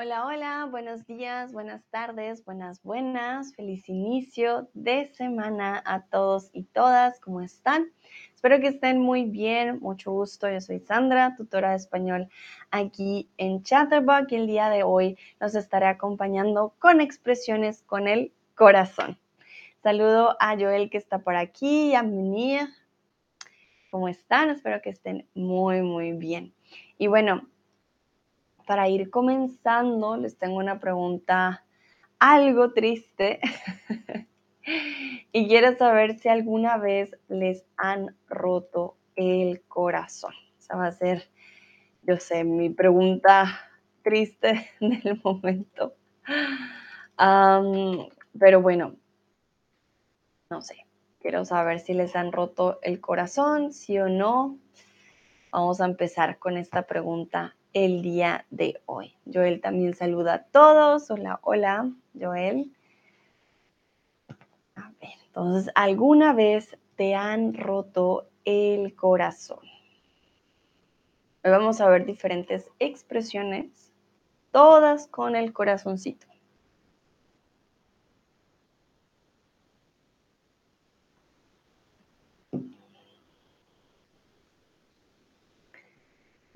Hola, 0.00 0.26
hola, 0.26 0.68
buenos 0.70 1.04
días, 1.08 1.52
buenas 1.52 1.84
tardes, 1.90 2.44
buenas, 2.44 2.80
buenas. 2.84 3.52
Feliz 3.56 3.88
inicio 3.88 4.68
de 4.72 5.12
semana 5.14 5.82
a 5.84 6.02
todos 6.02 6.50
y 6.52 6.62
todas. 6.62 7.18
¿Cómo 7.18 7.40
están? 7.40 7.90
Espero 8.32 8.60
que 8.60 8.68
estén 8.68 9.00
muy 9.00 9.24
bien. 9.24 9.80
Mucho 9.80 10.12
gusto. 10.12 10.48
Yo 10.48 10.60
soy 10.60 10.78
Sandra, 10.78 11.34
tutora 11.34 11.70
de 11.70 11.78
español 11.78 12.28
aquí 12.70 13.28
en 13.38 13.64
Chatterbox 13.64 14.30
y 14.30 14.36
el 14.36 14.46
día 14.46 14.70
de 14.70 14.84
hoy 14.84 15.18
nos 15.40 15.56
estaré 15.56 15.86
acompañando 15.86 16.74
con 16.78 17.00
expresiones 17.00 17.82
con 17.82 18.06
el 18.06 18.30
corazón. 18.54 19.18
Saludo 19.82 20.36
a 20.38 20.54
Joel 20.54 20.90
que 20.90 20.98
está 20.98 21.18
por 21.18 21.34
aquí, 21.34 21.96
a 21.96 22.04
Munir. 22.04 22.68
¿Cómo 23.90 24.08
están? 24.08 24.50
Espero 24.50 24.80
que 24.80 24.90
estén 24.90 25.26
muy, 25.34 25.82
muy 25.82 26.12
bien. 26.12 26.54
Y 26.98 27.08
bueno, 27.08 27.48
para 28.68 28.86
ir 28.86 29.08
comenzando, 29.08 30.18
les 30.18 30.36
tengo 30.36 30.58
una 30.58 30.78
pregunta 30.78 31.64
algo 32.18 32.74
triste. 32.74 33.40
y 35.32 35.48
quiero 35.48 35.74
saber 35.78 36.18
si 36.18 36.28
alguna 36.28 36.76
vez 36.76 37.16
les 37.28 37.64
han 37.78 38.14
roto 38.28 38.98
el 39.16 39.62
corazón. 39.62 40.34
Esa 40.58 40.76
va 40.76 40.88
a 40.88 40.92
ser, 40.92 41.30
yo 42.02 42.18
sé, 42.18 42.44
mi 42.44 42.68
pregunta 42.68 43.58
triste 44.02 44.68
del 44.80 45.18
momento. 45.24 45.94
pero 48.38 48.60
bueno, 48.60 48.96
no 50.50 50.60
sé. 50.60 50.84
Quiero 51.20 51.46
saber 51.46 51.80
si 51.80 51.94
les 51.94 52.14
han 52.14 52.32
roto 52.32 52.80
el 52.82 53.00
corazón, 53.00 53.72
sí 53.72 53.98
o 53.98 54.10
no. 54.10 54.58
Vamos 55.52 55.80
a 55.80 55.86
empezar 55.86 56.38
con 56.38 56.58
esta 56.58 56.82
pregunta 56.82 57.54
el 57.72 58.02
día 58.02 58.46
de 58.50 58.80
hoy. 58.86 59.14
Joel 59.32 59.60
también 59.60 59.94
saluda 59.94 60.34
a 60.34 60.42
todos. 60.44 61.10
Hola, 61.10 61.40
hola, 61.42 61.90
Joel. 62.18 62.72
A 64.74 64.90
ver, 65.00 65.10
entonces, 65.26 65.72
¿alguna 65.74 66.32
vez 66.32 66.76
te 66.96 67.14
han 67.14 67.54
roto 67.54 68.28
el 68.44 68.94
corazón? 68.94 69.60
Hoy 71.44 71.50
vamos 71.50 71.80
a 71.80 71.88
ver 71.88 72.04
diferentes 72.04 72.68
expresiones, 72.78 73.92
todas 74.50 75.06
con 75.06 75.36
el 75.36 75.52
corazoncito. 75.52 76.26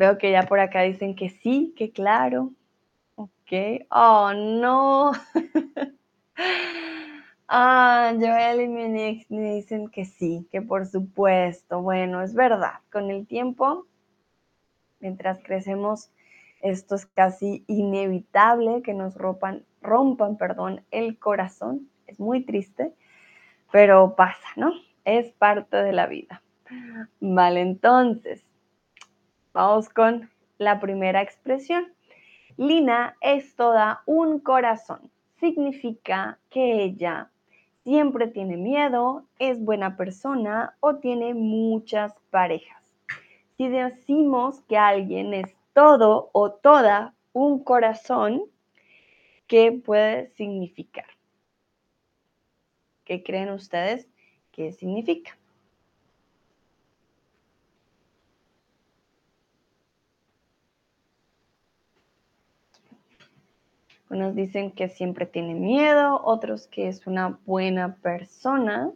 Veo 0.03 0.19
que 0.19 0.33
ya 0.33 0.43
por 0.43 0.59
acá 0.59 0.83
dicen 0.83 1.15
que 1.15 1.29
sí, 1.29 1.73
que 1.77 1.93
claro. 1.93 2.51
Ok. 3.15 3.87
Oh, 3.89 4.33
no. 4.35 5.13
ah, 7.47 8.13
Joel 8.19 8.63
y 8.63 8.67
me 8.67 9.55
dicen 9.55 9.89
que 9.91 10.05
sí, 10.05 10.49
que 10.51 10.61
por 10.61 10.87
supuesto. 10.87 11.83
Bueno, 11.83 12.21
es 12.21 12.35
verdad. 12.35 12.81
Con 12.91 13.13
el 13.13 13.29
tiempo, 13.29 13.87
mientras 14.99 15.39
crecemos, 15.39 16.11
esto 16.63 16.97
es 16.97 17.07
casi 17.07 17.63
inevitable 17.69 18.83
que 18.83 18.95
nos 18.95 19.15
rompan, 19.15 19.65
rompan, 19.83 20.37
perdón, 20.37 20.85
el 20.91 21.17
corazón. 21.17 21.89
Es 22.09 22.19
muy 22.19 22.45
triste, 22.45 22.93
pero 23.71 24.17
pasa, 24.17 24.49
¿no? 24.57 24.73
Es 25.05 25.31
parte 25.31 25.77
de 25.77 25.93
la 25.93 26.09
vida. 26.09 26.43
Vale, 27.21 27.61
entonces, 27.61 28.45
Vamos 29.53 29.91
con 29.91 30.31
la 30.59 30.81
primera 30.81 31.21
expresión. 31.21 31.93
Lina 32.57 33.17
es 33.21 33.55
toda 33.55 34.03
un 34.07 34.41
corazón. 34.41 35.11
Significa 35.41 36.39
que 36.49 36.83
ella 36.83 37.31
siempre 37.85 38.29
tiene 38.29 38.57
miedo, 38.57 39.27
es 39.39 39.63
buena 39.63 39.97
persona 39.97 40.77
o 40.81 40.97
tiene 40.97 41.35
muchas 41.35 42.15
parejas. 42.31 42.83
Si 43.57 43.69
decimos 43.69 44.63
que 44.63 44.79
alguien 44.79 45.35
es 45.35 45.55
todo 45.75 46.31
o 46.33 46.53
toda 46.53 47.15
un 47.33 47.63
corazón, 47.63 48.45
¿qué 49.47 49.73
puede 49.73 50.29
significar? 50.31 51.07
¿Qué 53.05 53.23
creen 53.23 53.51
ustedes 53.51 54.09
que 54.53 54.73
significa? 54.73 55.37
Unos 64.13 64.35
dicen 64.35 64.73
que 64.73 64.91
siempre 64.91 65.25
tiene 65.25 65.55
miedo, 65.55 66.21
otros 66.23 66.67
que 66.67 66.87
es 66.87 67.07
una 67.07 67.39
buena 67.47 67.95
persona. 67.95 68.93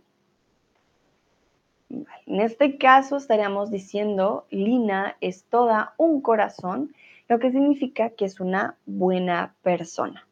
En 1.89 2.41
este 2.43 2.77
caso 2.77 3.17
estaríamos 3.17 3.71
diciendo, 3.71 4.47
Lina 4.51 5.17
es 5.23 5.45
toda 5.45 5.95
un 5.97 6.21
corazón, 6.21 6.95
lo 7.29 7.39
que 7.39 7.51
significa 7.51 8.11
que 8.11 8.27
es 8.27 8.41
una 8.41 8.77
buena 8.85 9.55
persona. 9.63 10.29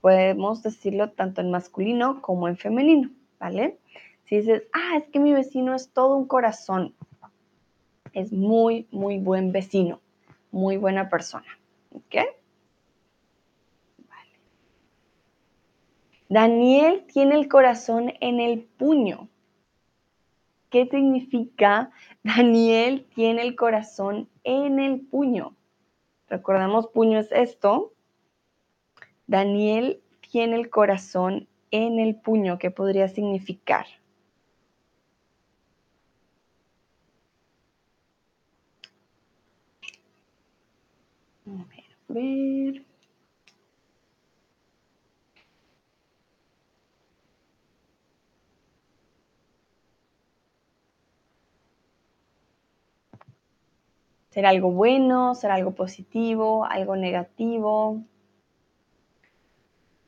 Podemos 0.00 0.64
decirlo 0.64 1.10
tanto 1.10 1.40
en 1.40 1.52
masculino 1.52 2.22
como 2.22 2.48
en 2.48 2.56
femenino, 2.56 3.08
¿vale? 3.38 3.78
Si 4.24 4.38
dices, 4.38 4.64
ah, 4.72 4.96
es 4.96 5.04
que 5.10 5.20
mi 5.20 5.32
vecino 5.32 5.76
es 5.76 5.90
todo 5.90 6.16
un 6.16 6.26
corazón, 6.26 6.92
es 8.14 8.32
muy, 8.32 8.88
muy 8.90 9.18
buen 9.18 9.52
vecino, 9.52 10.00
muy 10.50 10.76
buena 10.76 11.08
persona, 11.08 11.46
¿ok? 11.92 12.41
Daniel 16.32 17.04
tiene 17.12 17.34
el 17.34 17.46
corazón 17.46 18.14
en 18.22 18.40
el 18.40 18.62
puño. 18.62 19.28
¿Qué 20.70 20.86
significa 20.86 21.90
Daniel 22.22 23.06
tiene 23.14 23.42
el 23.42 23.54
corazón 23.54 24.30
en 24.42 24.80
el 24.80 25.02
puño? 25.02 25.54
Recordemos, 26.30 26.86
puño 26.86 27.18
es 27.18 27.30
esto. 27.32 27.92
Daniel 29.26 30.00
tiene 30.30 30.56
el 30.56 30.70
corazón 30.70 31.48
en 31.70 31.98
el 31.98 32.16
puño. 32.16 32.58
¿Qué 32.58 32.70
podría 32.70 33.08
significar? 33.08 33.84
A 41.46 41.66
ver, 42.08 42.86
¿Será 54.32 54.48
algo 54.48 54.70
bueno? 54.70 55.34
¿Será 55.34 55.54
algo 55.56 55.72
positivo? 55.74 56.64
¿Algo 56.64 56.96
negativo? 56.96 58.02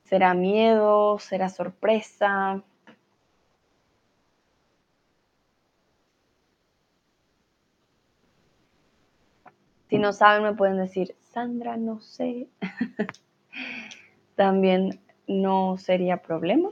¿Será 0.04 0.32
miedo? 0.32 1.18
¿Será 1.18 1.50
sorpresa? 1.50 2.62
Si 9.90 9.98
no 9.98 10.14
saben, 10.14 10.42
me 10.42 10.54
pueden 10.54 10.78
decir, 10.78 11.14
Sandra, 11.20 11.76
no 11.76 12.00
sé. 12.00 12.48
También 14.36 15.00
no 15.26 15.76
sería 15.76 16.22
problema. 16.22 16.70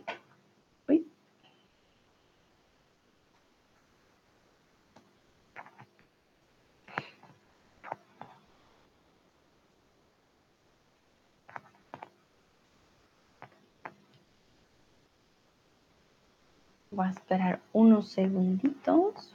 Voy 16.93 17.07
a 17.07 17.11
esperar 17.11 17.59
unos 17.73 18.09
segunditos. 18.11 19.33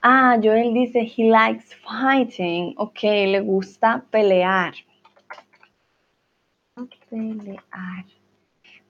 Ah, 0.00 0.38
Joel 0.40 0.72
dice, 0.74 1.00
he 1.00 1.28
likes 1.28 1.74
fighting. 1.74 2.74
Ok, 2.76 3.02
le 3.02 3.40
gusta 3.40 4.04
pelear. 4.12 4.74
Pelear. 7.10 8.04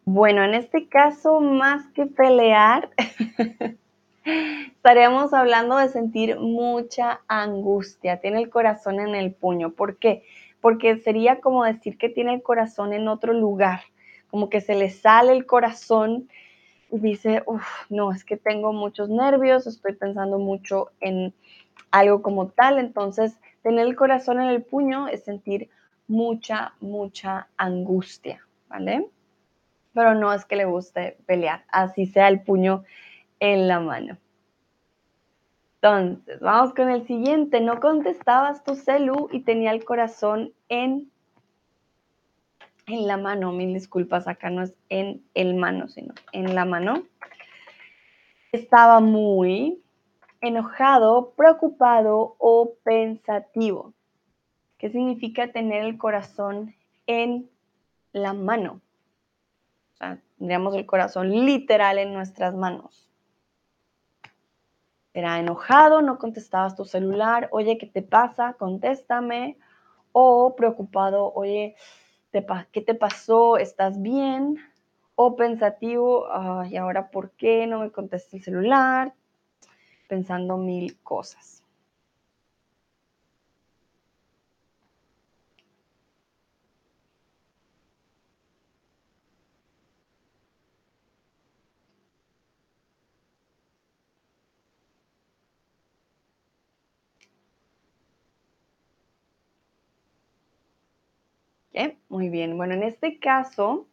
Bueno, 0.05 0.45
en 0.45 0.55
este 0.55 0.89
caso, 0.89 1.41
más 1.41 1.87
que 1.89 2.07
pelear, 2.07 2.91
estaríamos 4.25 5.33
hablando 5.33 5.77
de 5.77 5.89
sentir 5.89 6.39
mucha 6.39 7.21
angustia. 7.29 8.21
Tiene 8.21 8.43
el 8.43 8.51
corazón 8.51 9.01
en 9.01 9.15
el 9.15 9.33
puño. 9.33 9.71
¿Por 9.71 9.97
qué? 9.97 10.25
porque 10.65 10.97
sería 10.97 11.43
como 11.43 11.63
decir 11.63 11.99
que 11.99 12.09
tiene 12.09 12.33
el 12.33 12.43
corazón 12.43 12.95
en 12.95 13.07
otro 13.07 13.35
lugar, 13.35 13.81
como 14.31 14.49
que 14.49 14.63
se 14.63 14.75
le 14.75 14.89
sale 14.89 15.33
el 15.33 15.45
corazón 15.45 16.31
y 16.91 17.01
dice, 17.01 17.43
uff, 17.45 17.67
no, 17.91 18.13
es 18.13 18.25
que 18.25 18.39
tengo 18.39 18.73
muchos 18.73 19.11
nervios, 19.11 19.67
estoy 19.67 19.93
pensando 19.93 20.39
mucho 20.39 20.91
en 21.01 21.35
algo 21.91 22.23
como 22.23 22.49
tal, 22.49 22.79
entonces 22.79 23.39
tener 23.63 23.87
el 23.87 23.95
corazón 23.95 24.41
en 24.41 24.49
el 24.49 24.63
puño 24.63 25.07
es 25.07 25.25
sentir 25.25 25.69
mucha, 26.09 26.73
mucha 26.81 27.49
angustia, 27.59 28.41
¿vale? 28.67 29.07
Pero 29.95 30.15
no 30.15 30.33
es 30.33 30.45
que 30.45 30.57
le 30.57 30.65
guste 30.65 31.19
pelear, 31.27 31.65
así 31.69 32.07
sea 32.07 32.29
el 32.29 32.43
puño 32.43 32.85
en 33.41 33.69
la 33.69 33.81
mano. 33.81 34.19
Entonces, 35.81 36.41
vamos 36.41 36.73
con 36.73 36.89
el 36.89 37.07
siguiente. 37.07 37.61
No 37.61 37.79
contestabas 37.79 38.65
tu 38.65 38.75
celu 38.75 39.29
y 39.31 39.41
tenía 39.41 39.71
el 39.71 39.85
corazón 39.85 40.53
en, 40.71 41.11
en 42.87 43.07
la 43.07 43.19
mano. 43.19 43.53
Mil 43.53 43.75
disculpas, 43.75 44.27
acá 44.27 44.49
no 44.49 44.63
es 44.63 44.75
en 44.89 45.23
el 45.35 45.55
mano, 45.55 45.89
sino 45.89 46.15
en 46.33 46.55
la 46.55 46.65
mano. 46.65 47.03
Estaba 48.51 49.01
muy 49.01 49.83
enojado, 50.41 51.35
preocupado 51.37 52.37
o 52.39 52.77
pensativo. 52.83 53.93
¿Qué 54.79 54.89
significa 54.91 55.53
tener 55.53 55.85
el 55.85 55.99
corazón 55.99 56.75
en 57.07 57.51
la 58.13 58.33
mano? 58.33 58.81
Tendríamos 60.39 60.75
el 60.75 60.87
corazón 60.87 61.31
literal 61.31 61.99
en 61.99 62.13
nuestras 62.13 62.55
manos. 62.55 63.09
Era 65.13 65.39
enojado, 65.39 66.03
no 66.03 66.19
contestabas 66.19 66.75
tu 66.75 66.85
celular, 66.85 67.49
oye, 67.53 67.79
¿qué 67.79 67.87
te 67.87 68.03
pasa? 68.03 68.55
Contéstame. 68.59 69.57
O 70.13 70.55
preocupado, 70.55 71.33
oye, 71.35 71.75
¿qué 72.31 72.81
te 72.81 72.95
pasó? 72.95 73.57
¿Estás 73.57 74.01
bien? 74.01 74.59
O 75.17 75.35
pensativo, 75.35 76.27
¿y 76.69 76.77
ahora 76.77 77.11
por 77.11 77.31
qué 77.33 77.67
no 77.67 77.81
me 77.81 77.91
contesta 77.91 78.37
el 78.37 78.43
celular? 78.43 79.13
Pensando 80.09 80.57
mil 80.57 81.01
cosas. 81.03 81.64
Muy 102.15 102.29
bien, 102.29 102.57
bueno, 102.57 102.75
en 102.75 102.85
este 102.85 103.19
caso 103.19 103.89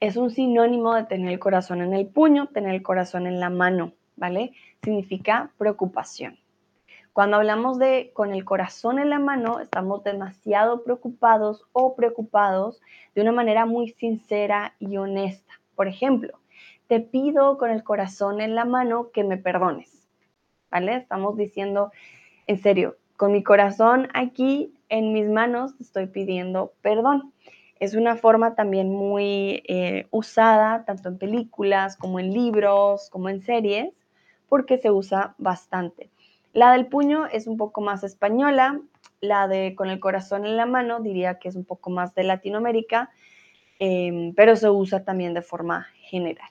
es 0.00 0.16
un 0.16 0.30
sinónimo 0.30 0.92
de 0.92 1.04
tener 1.04 1.32
el 1.32 1.38
corazón 1.38 1.80
en 1.80 1.94
el 1.94 2.08
puño, 2.08 2.48
tener 2.48 2.74
el 2.74 2.82
corazón 2.82 3.28
en 3.28 3.38
la 3.38 3.50
mano, 3.50 3.92
¿vale? 4.16 4.52
Significa 4.82 5.52
preocupación. 5.58 6.36
Cuando 7.12 7.36
hablamos 7.36 7.78
de 7.78 8.10
con 8.14 8.34
el 8.34 8.44
corazón 8.44 8.98
en 8.98 9.10
la 9.10 9.20
mano, 9.20 9.60
estamos 9.60 10.02
demasiado 10.02 10.82
preocupados 10.82 11.68
o 11.70 11.94
preocupados 11.94 12.82
de 13.14 13.22
una 13.22 13.30
manera 13.30 13.64
muy 13.64 13.90
sincera 13.90 14.74
y 14.80 14.96
honesta. 14.96 15.60
Por 15.76 15.86
ejemplo, 15.86 16.40
te 16.88 16.98
pido 16.98 17.58
con 17.58 17.70
el 17.70 17.84
corazón 17.84 18.40
en 18.40 18.56
la 18.56 18.64
mano 18.64 19.12
que 19.12 19.22
me 19.22 19.36
perdones, 19.36 20.08
¿vale? 20.68 20.96
Estamos 20.96 21.36
diciendo, 21.36 21.92
en 22.48 22.58
serio, 22.58 22.96
con 23.16 23.30
mi 23.30 23.44
corazón 23.44 24.08
aquí 24.14 24.73
en 24.88 25.12
mis 25.12 25.28
manos 25.28 25.74
estoy 25.80 26.06
pidiendo 26.06 26.72
perdón. 26.82 27.32
Es 27.80 27.94
una 27.94 28.16
forma 28.16 28.54
también 28.54 28.90
muy 28.90 29.62
eh, 29.66 30.06
usada 30.10 30.84
tanto 30.84 31.08
en 31.08 31.18
películas 31.18 31.96
como 31.96 32.20
en 32.20 32.32
libros, 32.32 33.10
como 33.10 33.28
en 33.28 33.42
series, 33.42 33.92
porque 34.48 34.78
se 34.78 34.90
usa 34.90 35.34
bastante. 35.38 36.08
La 36.52 36.72
del 36.72 36.86
puño 36.86 37.26
es 37.26 37.46
un 37.46 37.56
poco 37.56 37.80
más 37.80 38.04
española, 38.04 38.80
la 39.20 39.48
de 39.48 39.74
con 39.74 39.90
el 39.90 39.98
corazón 39.98 40.46
en 40.46 40.56
la 40.56 40.66
mano 40.66 41.00
diría 41.00 41.38
que 41.38 41.48
es 41.48 41.56
un 41.56 41.64
poco 41.64 41.90
más 41.90 42.14
de 42.14 42.22
Latinoamérica, 42.22 43.10
em, 43.80 44.34
pero 44.34 44.54
se 44.54 44.70
usa 44.70 45.04
también 45.04 45.34
de 45.34 45.42
forma 45.42 45.88
general. 45.96 46.48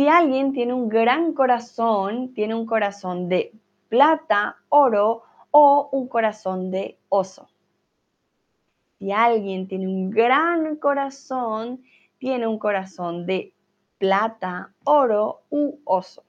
Si 0.00 0.08
alguien 0.08 0.52
tiene 0.52 0.72
un 0.72 0.88
gran 0.88 1.34
corazón, 1.34 2.32
tiene 2.32 2.54
un 2.54 2.64
corazón 2.64 3.28
de 3.28 3.52
plata, 3.90 4.56
oro 4.70 5.24
o 5.50 5.90
un 5.92 6.08
corazón 6.08 6.70
de 6.70 6.98
oso. 7.10 7.50
Si 8.98 9.10
alguien 9.12 9.66
tiene 9.66 9.88
un 9.88 10.10
gran 10.10 10.76
corazón, 10.76 11.82
tiene 12.18 12.46
un 12.46 12.58
corazón 12.58 13.26
de 13.26 13.52
plata, 13.98 14.72
oro 14.84 15.42
u 15.50 15.80
oso. 15.84 16.24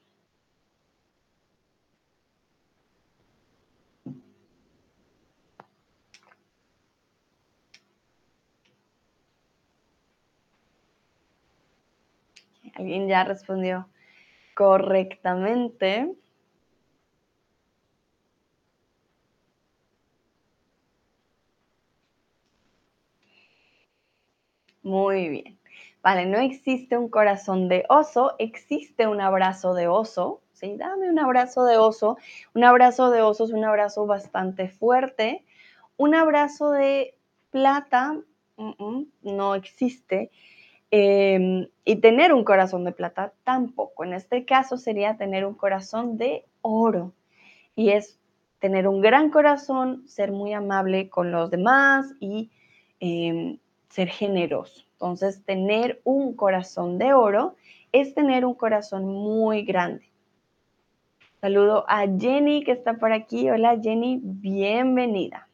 Alguien 12.74 13.06
ya 13.06 13.22
respondió 13.22 13.88
correctamente. 14.54 16.12
Muy 24.82 25.28
bien. 25.28 25.58
Vale, 26.02 26.26
no 26.26 26.38
existe 26.38 26.98
un 26.98 27.08
corazón 27.08 27.68
de 27.68 27.84
oso, 27.88 28.34
existe 28.38 29.06
un 29.06 29.20
abrazo 29.20 29.74
de 29.74 29.86
oso. 29.86 30.40
Sí, 30.52 30.76
dame 30.76 31.08
un 31.10 31.18
abrazo 31.18 31.64
de 31.64 31.76
oso. 31.78 32.16
Un 32.54 32.64
abrazo 32.64 33.10
de 33.10 33.22
oso 33.22 33.44
es 33.44 33.52
un 33.52 33.64
abrazo 33.64 34.06
bastante 34.06 34.68
fuerte. 34.68 35.44
Un 35.96 36.14
abrazo 36.14 36.70
de 36.72 37.14
plata 37.50 38.18
no 39.22 39.54
existe. 39.54 40.30
Em, 40.90 41.68
y 41.84 41.96
tener 41.96 42.32
un 42.34 42.44
corazón 42.44 42.84
de 42.84 42.92
plata 42.92 43.32
tampoco. 43.44 44.04
En 44.04 44.12
este 44.14 44.44
caso 44.44 44.76
sería 44.76 45.16
tener 45.16 45.46
un 45.46 45.54
corazón 45.54 46.18
de 46.18 46.44
oro. 46.62 47.12
Y 47.76 47.90
es 47.90 48.18
tener 48.60 48.88
un 48.88 49.00
gran 49.00 49.30
corazón, 49.30 50.06
ser 50.08 50.32
muy 50.32 50.52
amable 50.54 51.10
con 51.10 51.32
los 51.32 51.50
demás 51.50 52.14
y 52.20 52.50
em, 53.00 53.58
ser 53.92 54.08
generoso. 54.08 54.84
Entonces, 54.92 55.44
tener 55.44 56.00
un 56.04 56.34
corazón 56.34 56.98
de 56.98 57.12
oro 57.12 57.56
es 57.92 58.14
tener 58.14 58.46
un 58.46 58.54
corazón 58.54 59.06
muy 59.06 59.64
grande. 59.64 60.10
Saludo 61.40 61.84
a 61.88 62.06
Jenny 62.06 62.64
que 62.64 62.72
está 62.72 62.94
por 62.94 63.12
aquí. 63.12 63.50
Hola 63.50 63.78
Jenny, 63.82 64.20
bienvenida. 64.22 65.48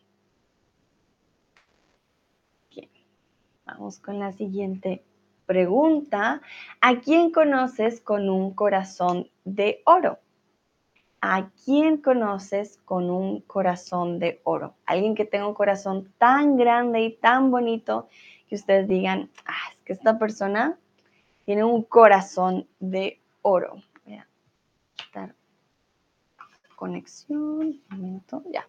Vamos 3.64 3.98
con 3.98 4.18
la 4.18 4.32
siguiente 4.32 5.02
pregunta. 5.44 6.40
¿A 6.80 7.00
quién 7.00 7.32
conoces 7.32 8.00
con 8.00 8.30
un 8.30 8.54
corazón 8.54 9.28
de 9.44 9.82
oro? 9.84 10.18
¿A 11.20 11.50
quién 11.64 11.96
conoces 11.96 12.78
con 12.84 13.10
un 13.10 13.40
corazón 13.40 14.18
de 14.18 14.40
oro? 14.44 14.74
Alguien 14.86 15.14
que 15.14 15.24
tenga 15.24 15.48
un 15.48 15.54
corazón 15.54 16.12
tan 16.18 16.56
grande 16.56 17.00
y 17.00 17.12
tan 17.16 17.50
bonito 17.50 18.08
que 18.48 18.54
ustedes 18.54 18.86
digan, 18.86 19.28
ah, 19.44 19.72
es 19.72 19.84
que 19.84 19.92
esta 19.94 20.18
persona 20.18 20.78
tiene 21.44 21.64
un 21.64 21.82
corazón 21.82 22.68
de 22.78 23.20
oro. 23.42 23.82
Voy 24.04 24.14
a 24.14 24.28
quitar 24.96 25.34
conexión, 26.76 27.40
un 27.40 27.82
momento, 27.90 28.42
ya. 28.52 28.66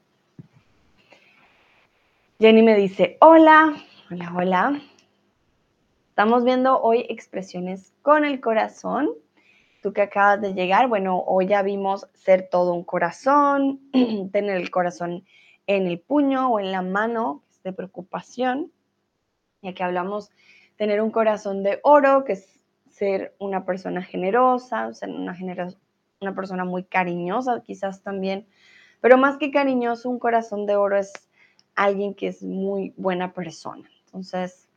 Jenny 2.39 2.63
me 2.63 2.75
dice, 2.75 3.17
hola, 3.21 3.75
hola, 4.09 4.33
hola. 4.35 4.81
Estamos 6.09 6.43
viendo 6.43 6.81
hoy 6.81 7.05
expresiones 7.09 7.93
con 8.01 8.25
el 8.25 8.41
corazón 8.41 9.09
tú 9.81 9.93
que 9.93 10.01
acabas 10.01 10.41
de 10.41 10.53
llegar, 10.53 10.87
bueno, 10.87 11.23
hoy 11.25 11.47
ya 11.47 11.61
vimos 11.61 12.07
ser 12.13 12.49
todo 12.49 12.73
un 12.73 12.83
corazón, 12.83 13.79
tener 14.31 14.57
el 14.57 14.71
corazón 14.71 15.25
en 15.67 15.87
el 15.87 15.99
puño 15.99 16.49
o 16.49 16.59
en 16.59 16.71
la 16.71 16.81
mano, 16.81 17.43
que 17.45 17.51
es 17.51 17.63
de 17.63 17.73
preocupación, 17.73 18.71
ya 19.61 19.73
que 19.73 19.83
hablamos 19.83 20.31
tener 20.77 21.01
un 21.01 21.11
corazón 21.11 21.63
de 21.63 21.79
oro, 21.83 22.23
que 22.23 22.33
es 22.33 22.59
ser 22.89 23.35
una 23.39 23.65
persona 23.65 24.01
generosa, 24.01 24.93
ser 24.93 25.09
una, 25.09 25.37
una 26.21 26.35
persona 26.35 26.65
muy 26.65 26.83
cariñosa 26.83 27.61
quizás 27.63 28.01
también, 28.01 28.47
pero 29.01 29.17
más 29.17 29.37
que 29.37 29.51
cariñoso, 29.51 30.09
un 30.09 30.19
corazón 30.19 30.65
de 30.65 30.75
oro 30.75 30.97
es 30.97 31.13
alguien 31.75 32.13
que 32.13 32.27
es 32.27 32.43
muy 32.43 32.93
buena 32.97 33.33
persona. 33.33 33.89
Entonces, 34.05 34.67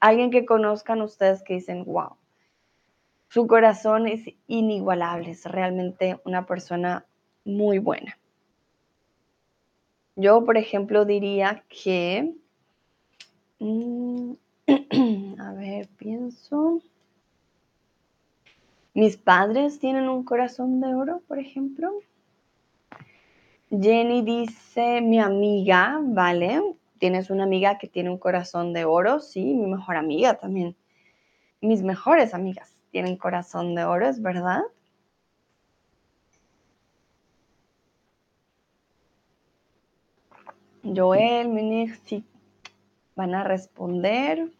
alguien 0.00 0.30
que 0.30 0.44
conozcan 0.44 1.00
ustedes 1.00 1.42
que 1.42 1.54
dicen, 1.54 1.84
wow, 1.84 2.16
su 3.32 3.46
corazón 3.46 4.08
es 4.08 4.26
inigualable, 4.46 5.30
es 5.30 5.46
realmente 5.46 6.20
una 6.26 6.44
persona 6.44 7.06
muy 7.46 7.78
buena. 7.78 8.18
Yo, 10.16 10.44
por 10.44 10.58
ejemplo, 10.58 11.06
diría 11.06 11.64
que... 11.70 12.34
Mm, 13.58 14.32
a 15.40 15.52
ver, 15.54 15.88
pienso. 15.96 16.82
Mis 18.92 19.16
padres 19.16 19.78
tienen 19.78 20.10
un 20.10 20.24
corazón 20.24 20.82
de 20.82 20.94
oro, 20.94 21.22
por 21.26 21.38
ejemplo. 21.38 21.90
Jenny 23.70 24.20
dice, 24.20 25.00
mi 25.00 25.18
amiga, 25.18 25.98
vale. 26.02 26.60
¿Tienes 26.98 27.30
una 27.30 27.44
amiga 27.44 27.78
que 27.78 27.88
tiene 27.88 28.10
un 28.10 28.18
corazón 28.18 28.74
de 28.74 28.84
oro? 28.84 29.20
Sí, 29.20 29.54
mi 29.54 29.70
mejor 29.70 29.96
amiga 29.96 30.34
también. 30.34 30.76
Mis 31.62 31.82
mejores 31.82 32.34
amigas 32.34 32.71
tienen 32.92 33.16
corazón 33.16 33.74
de 33.74 33.84
oro, 33.84 34.06
¿es 34.06 34.22
verdad? 34.22 34.62
Joel, 40.84 41.48
Munich, 41.48 41.98
sí, 42.04 42.24
van 43.16 43.34
a 43.34 43.44
responder. 43.44 44.52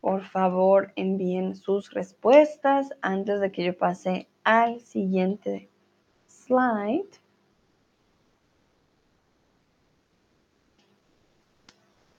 Por 0.00 0.22
favor, 0.24 0.92
envíen 0.96 1.54
sus 1.54 1.92
respuestas 1.92 2.94
antes 3.02 3.40
de 3.40 3.52
que 3.52 3.64
yo 3.64 3.76
pase 3.76 4.28
al 4.44 4.80
siguiente 4.80 5.68
slide. 6.28 7.10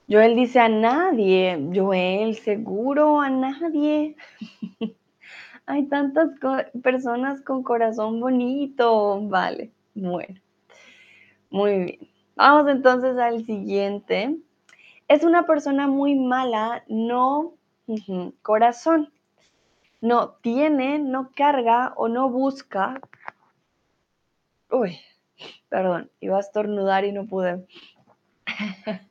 Joel 0.10 0.36
dice 0.36 0.60
a 0.60 0.70
nadie. 0.70 1.70
Joel, 1.72 2.36
seguro 2.36 3.22
a 3.22 3.30
nadie. 3.30 4.16
Hay 5.68 5.86
tantas 5.86 6.32
personas 6.82 7.42
con 7.44 7.62
corazón 7.62 8.20
bonito. 8.20 9.22
Vale, 9.28 9.72
bueno. 9.94 10.42
Muy 11.52 11.78
bien. 11.78 12.00
Vamos 12.36 12.68
entonces 12.72 13.18
al 13.18 13.46
siguiente. 13.46 14.36
Es 15.08 15.24
una 15.24 15.46
persona 15.46 15.88
muy 15.88 16.16
mala, 16.16 16.84
no 16.88 17.54
corazón. 18.42 19.14
No 20.02 20.32
tiene, 20.42 20.98
no 20.98 21.30
carga 21.36 21.94
o 21.98 22.08
no 22.08 22.30
busca. 22.30 23.00
Uy, 24.72 24.98
perdón, 25.68 26.10
iba 26.20 26.38
a 26.38 26.40
estornudar 26.40 27.06
y 27.06 27.12
no 27.12 27.28
pude. 27.28 27.68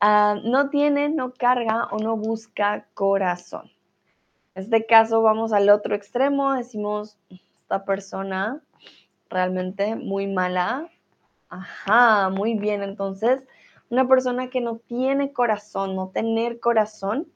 Ah, 0.00 0.40
no 0.42 0.70
tiene, 0.70 1.10
no 1.10 1.34
carga 1.34 1.88
o 1.90 1.98
no 1.98 2.16
busca 2.16 2.86
corazón. 2.94 3.70
En 4.54 4.64
este 4.64 4.86
caso 4.86 5.20
vamos 5.20 5.52
al 5.52 5.68
otro 5.68 5.94
extremo, 5.94 6.54
decimos, 6.54 7.18
esta 7.28 7.84
persona 7.84 8.62
realmente 9.28 9.96
muy 9.96 10.26
mala. 10.26 10.88
Ajá, 11.50 12.30
muy 12.30 12.54
bien. 12.54 12.82
Entonces, 12.82 13.42
una 13.90 14.08
persona 14.08 14.48
que 14.48 14.60
no 14.60 14.76
tiene 14.78 15.32
corazón, 15.32 15.94
no 15.96 16.08
tener 16.08 16.60
corazón, 16.60 17.28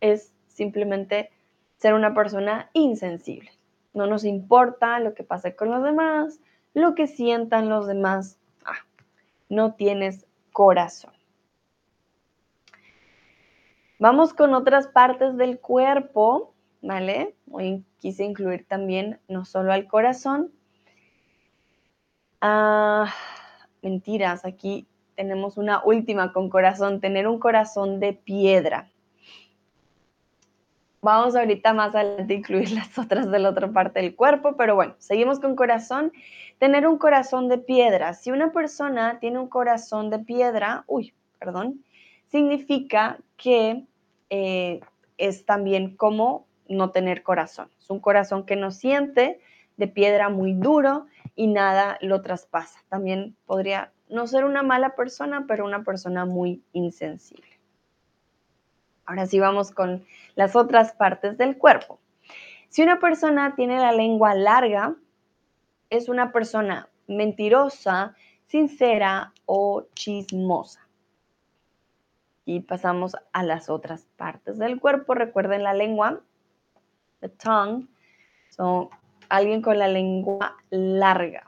es 0.00 0.32
simplemente 0.48 1.30
ser 1.76 1.94
una 1.94 2.14
persona 2.14 2.70
insensible. 2.72 3.50
No 3.92 4.06
nos 4.06 4.24
importa 4.24 4.98
lo 5.00 5.14
que 5.14 5.24
pase 5.24 5.54
con 5.54 5.70
los 5.70 5.82
demás, 5.82 6.40
lo 6.72 6.94
que 6.94 7.06
sientan 7.06 7.68
los 7.68 7.86
demás. 7.86 8.38
Ah, 8.64 8.78
no 9.48 9.74
tienes 9.74 10.26
corazón. 10.52 11.12
Vamos 14.02 14.34
con 14.34 14.52
otras 14.52 14.88
partes 14.88 15.36
del 15.36 15.60
cuerpo, 15.60 16.56
¿vale? 16.80 17.36
Hoy 17.48 17.84
quise 18.00 18.24
incluir 18.24 18.66
también 18.66 19.20
no 19.28 19.44
solo 19.44 19.72
al 19.72 19.86
corazón. 19.86 20.50
Ah, 22.40 23.14
mentiras, 23.80 24.44
aquí 24.44 24.88
tenemos 25.14 25.56
una 25.56 25.84
última 25.84 26.32
con 26.32 26.50
corazón, 26.50 27.00
tener 27.00 27.28
un 27.28 27.38
corazón 27.38 28.00
de 28.00 28.12
piedra. 28.12 28.90
Vamos 31.00 31.36
ahorita 31.36 31.72
más 31.72 31.94
adelante 31.94 32.34
a 32.34 32.38
incluir 32.38 32.72
las 32.72 32.98
otras 32.98 33.30
de 33.30 33.38
la 33.38 33.50
otra 33.50 33.70
parte 33.70 34.00
del 34.00 34.16
cuerpo, 34.16 34.56
pero 34.56 34.74
bueno, 34.74 34.96
seguimos 34.98 35.38
con 35.38 35.54
corazón. 35.54 36.10
Tener 36.58 36.88
un 36.88 36.98
corazón 36.98 37.48
de 37.48 37.58
piedra. 37.58 38.14
Si 38.14 38.32
una 38.32 38.50
persona 38.50 39.20
tiene 39.20 39.38
un 39.38 39.46
corazón 39.46 40.10
de 40.10 40.18
piedra, 40.18 40.82
uy, 40.88 41.14
perdón, 41.38 41.84
significa 42.26 43.20
que 43.36 43.86
eh, 44.34 44.80
es 45.18 45.44
también 45.44 45.94
como 45.94 46.46
no 46.66 46.90
tener 46.90 47.22
corazón. 47.22 47.70
Es 47.78 47.90
un 47.90 48.00
corazón 48.00 48.46
que 48.46 48.56
no 48.56 48.70
siente, 48.70 49.40
de 49.76 49.88
piedra 49.88 50.30
muy 50.30 50.54
duro 50.54 51.04
y 51.36 51.48
nada 51.48 51.98
lo 52.00 52.22
traspasa. 52.22 52.80
También 52.88 53.36
podría 53.44 53.92
no 54.08 54.26
ser 54.26 54.46
una 54.46 54.62
mala 54.62 54.96
persona, 54.96 55.44
pero 55.46 55.66
una 55.66 55.84
persona 55.84 56.24
muy 56.24 56.62
insensible. 56.72 57.60
Ahora 59.04 59.26
sí 59.26 59.38
vamos 59.38 59.70
con 59.70 60.02
las 60.34 60.56
otras 60.56 60.94
partes 60.94 61.36
del 61.36 61.58
cuerpo. 61.58 62.00
Si 62.70 62.82
una 62.82 63.00
persona 63.00 63.54
tiene 63.54 63.78
la 63.80 63.92
lengua 63.92 64.34
larga, 64.34 64.96
es 65.90 66.08
una 66.08 66.32
persona 66.32 66.88
mentirosa, 67.06 68.14
sincera 68.46 69.34
o 69.44 69.84
chismosa. 69.94 70.81
Pasamos 72.60 73.16
a 73.32 73.42
las 73.42 73.68
otras 73.70 74.06
partes 74.16 74.58
del 74.58 74.80
cuerpo. 74.80 75.14
Recuerden 75.14 75.62
la 75.62 75.74
lengua, 75.74 76.20
the 77.20 77.28
tongue, 77.28 77.88
son 78.50 78.88
alguien 79.28 79.62
con 79.62 79.78
la 79.78 79.88
lengua 79.88 80.56
larga. 80.70 81.44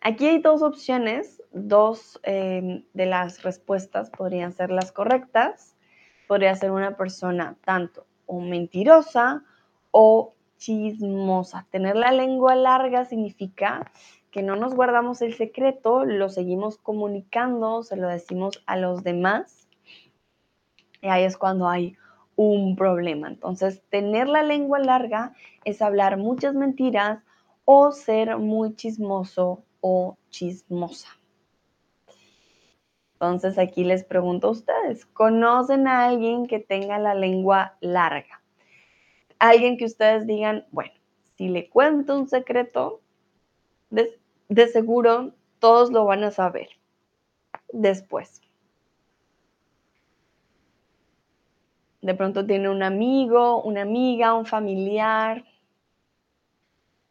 Aquí 0.00 0.26
hay 0.26 0.38
dos 0.38 0.62
opciones, 0.62 1.42
dos 1.52 2.20
em, 2.22 2.84
de 2.92 3.06
las 3.06 3.42
respuestas 3.42 4.10
podrían 4.10 4.52
ser 4.52 4.70
las 4.70 4.92
correctas. 4.92 5.76
Podría 6.28 6.54
ser 6.54 6.70
una 6.70 6.96
persona 6.96 7.56
tanto 7.64 8.06
o 8.26 8.40
mentirosa 8.40 9.42
o 9.90 10.34
chismosa. 10.58 11.66
Tener 11.70 11.96
la 11.96 12.12
lengua 12.12 12.54
larga 12.54 13.04
significa 13.04 13.90
que 14.36 14.42
no 14.42 14.54
nos 14.54 14.74
guardamos 14.74 15.22
el 15.22 15.32
secreto, 15.32 16.04
lo 16.04 16.28
seguimos 16.28 16.76
comunicando, 16.76 17.82
se 17.82 17.96
lo 17.96 18.06
decimos 18.06 18.62
a 18.66 18.76
los 18.76 19.02
demás. 19.02 19.66
Y 21.00 21.08
ahí 21.08 21.24
es 21.24 21.38
cuando 21.38 21.70
hay 21.70 21.96
un 22.34 22.76
problema. 22.76 23.28
Entonces, 23.28 23.82
tener 23.88 24.28
la 24.28 24.42
lengua 24.42 24.78
larga 24.78 25.32
es 25.64 25.80
hablar 25.80 26.18
muchas 26.18 26.54
mentiras 26.54 27.22
o 27.64 27.92
ser 27.92 28.36
muy 28.36 28.76
chismoso 28.76 29.64
o 29.80 30.18
chismosa. 30.28 31.08
Entonces 33.14 33.56
aquí 33.56 33.84
les 33.84 34.04
pregunto 34.04 34.48
a 34.48 34.50
ustedes, 34.50 35.06
¿conocen 35.06 35.88
a 35.88 36.04
alguien 36.04 36.46
que 36.46 36.58
tenga 36.58 36.98
la 36.98 37.14
lengua 37.14 37.78
larga? 37.80 38.42
Alguien 39.38 39.78
que 39.78 39.86
ustedes 39.86 40.26
digan, 40.26 40.66
bueno, 40.72 40.92
si 41.38 41.48
le 41.48 41.70
cuento 41.70 42.14
un 42.18 42.28
secreto, 42.28 43.00
de 44.48 44.68
seguro 44.68 45.32
todos 45.58 45.90
lo 45.90 46.04
van 46.04 46.24
a 46.24 46.30
saber 46.30 46.68
después. 47.72 48.40
De 52.02 52.14
pronto 52.14 52.46
tiene 52.46 52.68
un 52.68 52.82
amigo, 52.82 53.62
una 53.62 53.82
amiga, 53.82 54.34
un 54.34 54.46
familiar, 54.46 55.44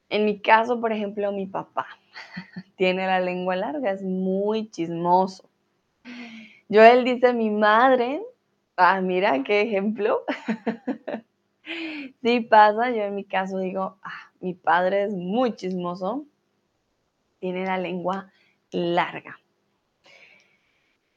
en 0.09 0.25
mi 0.25 0.39
caso, 0.39 0.79
por 0.79 0.91
ejemplo, 0.91 1.31
mi 1.31 1.47
papá 1.47 1.87
tiene 2.77 3.05
la 3.07 3.19
lengua 3.19 3.55
larga, 3.55 3.91
es 3.91 4.01
muy 4.03 4.69
chismoso. 4.69 5.49
Joel 6.69 7.03
dice 7.03 7.33
mi 7.33 7.49
madre, 7.49 8.21
ah, 8.77 9.01
mira 9.01 9.43
qué 9.43 9.61
ejemplo. 9.61 10.23
sí 12.21 12.39
pasa, 12.41 12.91
yo 12.91 13.03
en 13.03 13.15
mi 13.15 13.23
caso 13.23 13.57
digo, 13.57 13.97
ah, 14.03 14.31
mi 14.39 14.53
padre 14.53 15.03
es 15.03 15.13
muy 15.13 15.55
chismoso, 15.55 16.25
tiene 17.45 17.63
la 17.63 17.77
lengua 17.77 18.31
larga. 18.71 19.39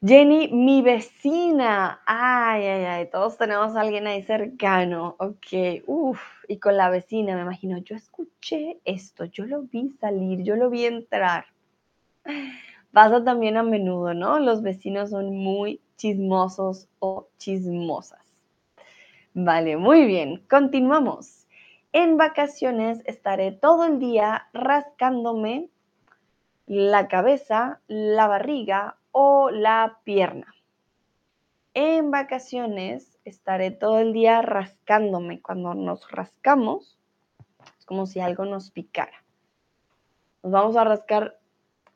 Jenny, 0.03 0.49
mi 0.49 0.83
vecina. 0.83 2.03
Ay, 2.05 2.67
ay, 2.67 2.85
ay, 2.85 3.11
todos 3.11 3.39
tenemos 3.39 3.75
a 3.75 3.81
alguien 3.81 4.07
ahí 4.07 4.23
cercano. 4.23 5.17
Ok, 5.19 5.85
uff, 5.87 6.21
y 6.47 6.59
con 6.59 6.77
la 6.77 6.91
vecina, 6.91 7.35
me 7.35 7.41
imagino, 7.41 7.79
yo 7.79 7.97
escuché 7.97 8.79
esto, 8.85 9.25
yo 9.25 9.47
lo 9.47 9.63
vi 9.63 9.89
salir, 9.99 10.43
yo 10.43 10.57
lo 10.57 10.69
vi 10.69 10.85
entrar. 10.85 11.47
Pasa 12.93 13.25
también 13.25 13.57
a 13.57 13.63
menudo, 13.63 14.13
¿no? 14.13 14.39
Los 14.39 14.61
vecinos 14.61 15.09
son 15.09 15.35
muy 15.35 15.81
chismosos 15.97 16.89
o 16.99 17.29
chismosas. 17.39 18.21
Vale, 19.33 19.79
muy 19.79 20.05
bien, 20.05 20.43
continuamos. 20.51 21.47
En 21.95 22.19
vacaciones 22.19 23.01
estaré 23.07 23.51
todo 23.51 23.87
el 23.87 23.99
día 23.99 24.47
rascándome 24.53 25.71
la 26.69 27.09
cabeza, 27.09 27.81
la 27.89 28.29
barriga 28.29 28.99
o 29.11 29.51
la 29.51 30.01
pierna. 30.05 30.55
En 31.73 32.11
vacaciones 32.11 33.19
estaré 33.25 33.71
todo 33.71 34.01
el 34.01 34.13
día 34.13 34.43
rascándome. 34.43 35.41
Cuando 35.41 35.73
nos 35.75 36.11
rascamos, 36.11 36.99
es 37.79 37.87
como 37.87 38.05
si 38.05 38.21
algo 38.21 38.45
nos 38.45 38.71
picara. 38.71 39.25
Nos 40.43 40.53
vamos 40.53 40.77
a 40.77 40.85
rascar 40.85 41.39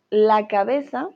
la 0.09 0.49
cabeza, 0.49 1.09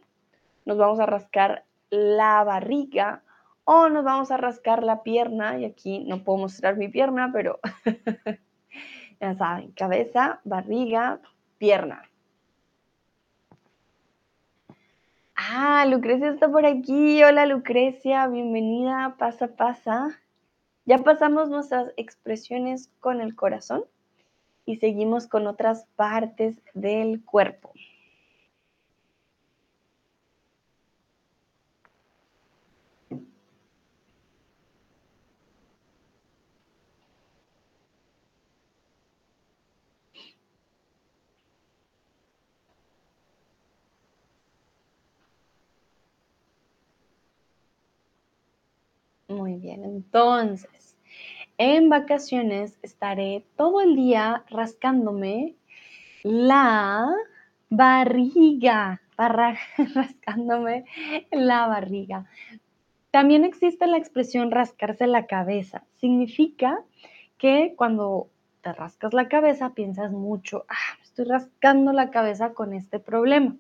nos 0.67 0.77
vamos 0.77 1.01
a 1.01 1.07
rascar 1.07 1.65
la 1.89 2.45
barriga 2.45 3.23
o 3.65 3.89
nos 3.89 4.05
vamos 4.05 4.31
a 4.31 4.37
rascar 4.37 4.83
la 4.83 5.03
pierna. 5.03 5.59
Y 5.59 5.65
aquí 5.65 6.05
no 6.05 6.25
puedo 6.25 6.41
mostrar 6.41 6.77
mi 6.77 6.89
pierna, 6.89 7.31
pero 7.33 7.59
ya 9.21 9.35
saben, 9.35 9.73
cabeza, 9.73 10.41
barriga, 10.45 11.21
pierna. 11.57 12.11
Ah, 15.39 15.85
Lucrecia 15.87 16.31
está 16.31 16.51
por 16.51 16.65
aquí. 16.65 17.23
Hola 17.23 17.45
Lucrecia, 17.45 18.27
bienvenida, 18.27 19.17
pasa, 19.19 19.49
pasa. 19.49 20.19
Ya 20.87 20.99
pasamos 20.99 21.51
nuestras 21.51 21.93
expresiones 21.99 22.91
con 23.01 23.21
el 23.21 23.37
corazón 23.37 23.85
y 24.65 24.77
seguimos 24.77 25.27
con 25.27 25.47
otras 25.47 25.85
partes 25.95 26.57
del 26.73 27.23
cuerpo. 27.23 27.71
Muy 49.37 49.57
bien, 49.57 49.85
entonces, 49.85 50.97
en 51.59 51.91
vacaciones 51.91 52.79
estaré 52.81 53.45
todo 53.55 53.83
el 53.83 53.95
día 53.95 54.45
rascándome 54.49 55.57
la 56.23 57.07
barriga, 57.69 59.03
rascándome 59.95 60.87
la 61.31 61.67
barriga. 61.67 62.25
También 63.11 63.45
existe 63.45 63.87
la 63.87 63.99
expresión 63.99 64.51
rascarse 64.51 65.07
la 65.07 65.27
cabeza. 65.27 65.85
Significa 65.97 66.83
que 67.37 67.75
cuando 67.77 68.31
te 68.63 68.73
rascas 68.73 69.13
la 69.13 69.29
cabeza 69.29 69.75
piensas 69.75 70.13
mucho, 70.13 70.65
ah, 70.71 70.99
estoy 71.03 71.27
rascando 71.27 71.93
la 71.93 72.09
cabeza 72.09 72.55
con 72.55 72.73
este 72.73 73.01
problema. 73.01 73.55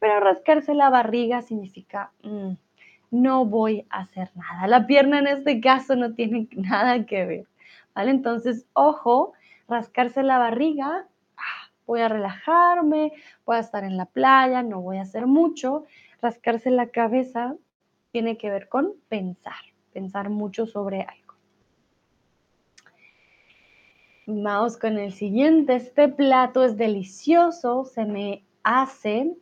Pero 0.00 0.18
rascarse 0.18 0.74
la 0.74 0.90
barriga 0.90 1.40
significa, 1.42 2.10
mm, 2.24 2.54
no 3.14 3.44
voy 3.44 3.86
a 3.90 4.00
hacer 4.00 4.30
nada. 4.34 4.66
La 4.66 4.86
pierna 4.86 5.20
en 5.20 5.28
este 5.28 5.60
caso 5.60 5.94
no 5.94 6.14
tiene 6.14 6.48
nada 6.52 7.06
que 7.06 7.24
ver, 7.24 7.46
¿vale? 7.94 8.10
Entonces, 8.10 8.66
ojo, 8.72 9.32
rascarse 9.68 10.22
la 10.22 10.38
barriga, 10.38 11.06
ah, 11.36 11.70
voy 11.86 12.00
a 12.00 12.08
relajarme, 12.08 13.12
voy 13.46 13.56
a 13.56 13.60
estar 13.60 13.84
en 13.84 13.96
la 13.96 14.06
playa, 14.06 14.62
no 14.62 14.80
voy 14.80 14.98
a 14.98 15.02
hacer 15.02 15.26
mucho. 15.26 15.84
Rascarse 16.20 16.70
la 16.70 16.88
cabeza 16.88 17.54
tiene 18.10 18.36
que 18.36 18.50
ver 18.50 18.68
con 18.68 18.94
pensar, 19.08 19.54
pensar 19.92 20.28
mucho 20.28 20.66
sobre 20.66 21.02
algo. 21.02 21.34
Vamos 24.26 24.76
con 24.76 24.98
el 24.98 25.12
siguiente. 25.12 25.76
Este 25.76 26.08
plato 26.08 26.64
es 26.64 26.76
delicioso, 26.76 27.84
se 27.84 28.06
me 28.06 28.42
hace 28.62 29.36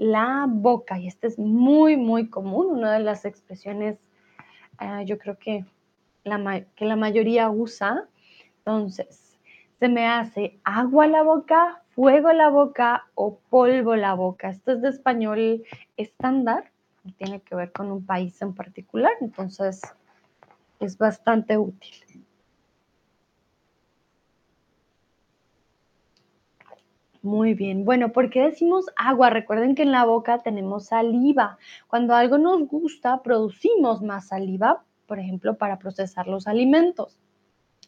la 0.00 0.46
boca. 0.48 0.98
Y 0.98 1.06
este 1.06 1.26
es 1.26 1.38
muy, 1.38 1.96
muy 1.96 2.28
común, 2.28 2.66
una 2.70 2.94
de 2.94 3.00
las 3.00 3.26
expresiones, 3.26 3.98
ah, 4.78 5.02
yo 5.02 5.18
creo 5.18 5.38
que 5.38 5.66
la, 6.24 6.64
que 6.74 6.86
la 6.86 6.96
mayoría 6.96 7.50
usa. 7.50 8.08
Entonces, 8.58 9.38
se 9.78 9.88
me 9.88 10.08
hace 10.08 10.58
agua 10.64 11.06
la 11.06 11.22
boca, 11.22 11.82
fuego 11.90 12.32
la 12.32 12.48
boca 12.48 13.08
o 13.14 13.38
polvo 13.50 13.94
la 13.94 14.14
boca. 14.14 14.48
Esto 14.48 14.72
es 14.72 14.80
de 14.80 14.88
español 14.88 15.64
estándar, 15.98 16.72
tiene 17.18 17.40
que 17.42 17.54
ver 17.54 17.70
con 17.70 17.92
un 17.92 18.04
país 18.04 18.40
en 18.40 18.54
particular, 18.54 19.12
entonces 19.20 19.82
es 20.80 20.96
bastante 20.96 21.58
útil. 21.58 22.19
Muy 27.22 27.52
bien. 27.52 27.84
Bueno, 27.84 28.12
¿por 28.12 28.30
qué 28.30 28.40
decimos 28.40 28.86
agua? 28.96 29.28
Recuerden 29.28 29.74
que 29.74 29.82
en 29.82 29.92
la 29.92 30.06
boca 30.06 30.38
tenemos 30.38 30.86
saliva. 30.86 31.58
Cuando 31.86 32.14
algo 32.14 32.38
nos 32.38 32.66
gusta, 32.66 33.22
producimos 33.22 34.00
más 34.00 34.28
saliva, 34.28 34.84
por 35.06 35.18
ejemplo, 35.18 35.56
para 35.58 35.78
procesar 35.78 36.28
los 36.28 36.46
alimentos. 36.46 37.18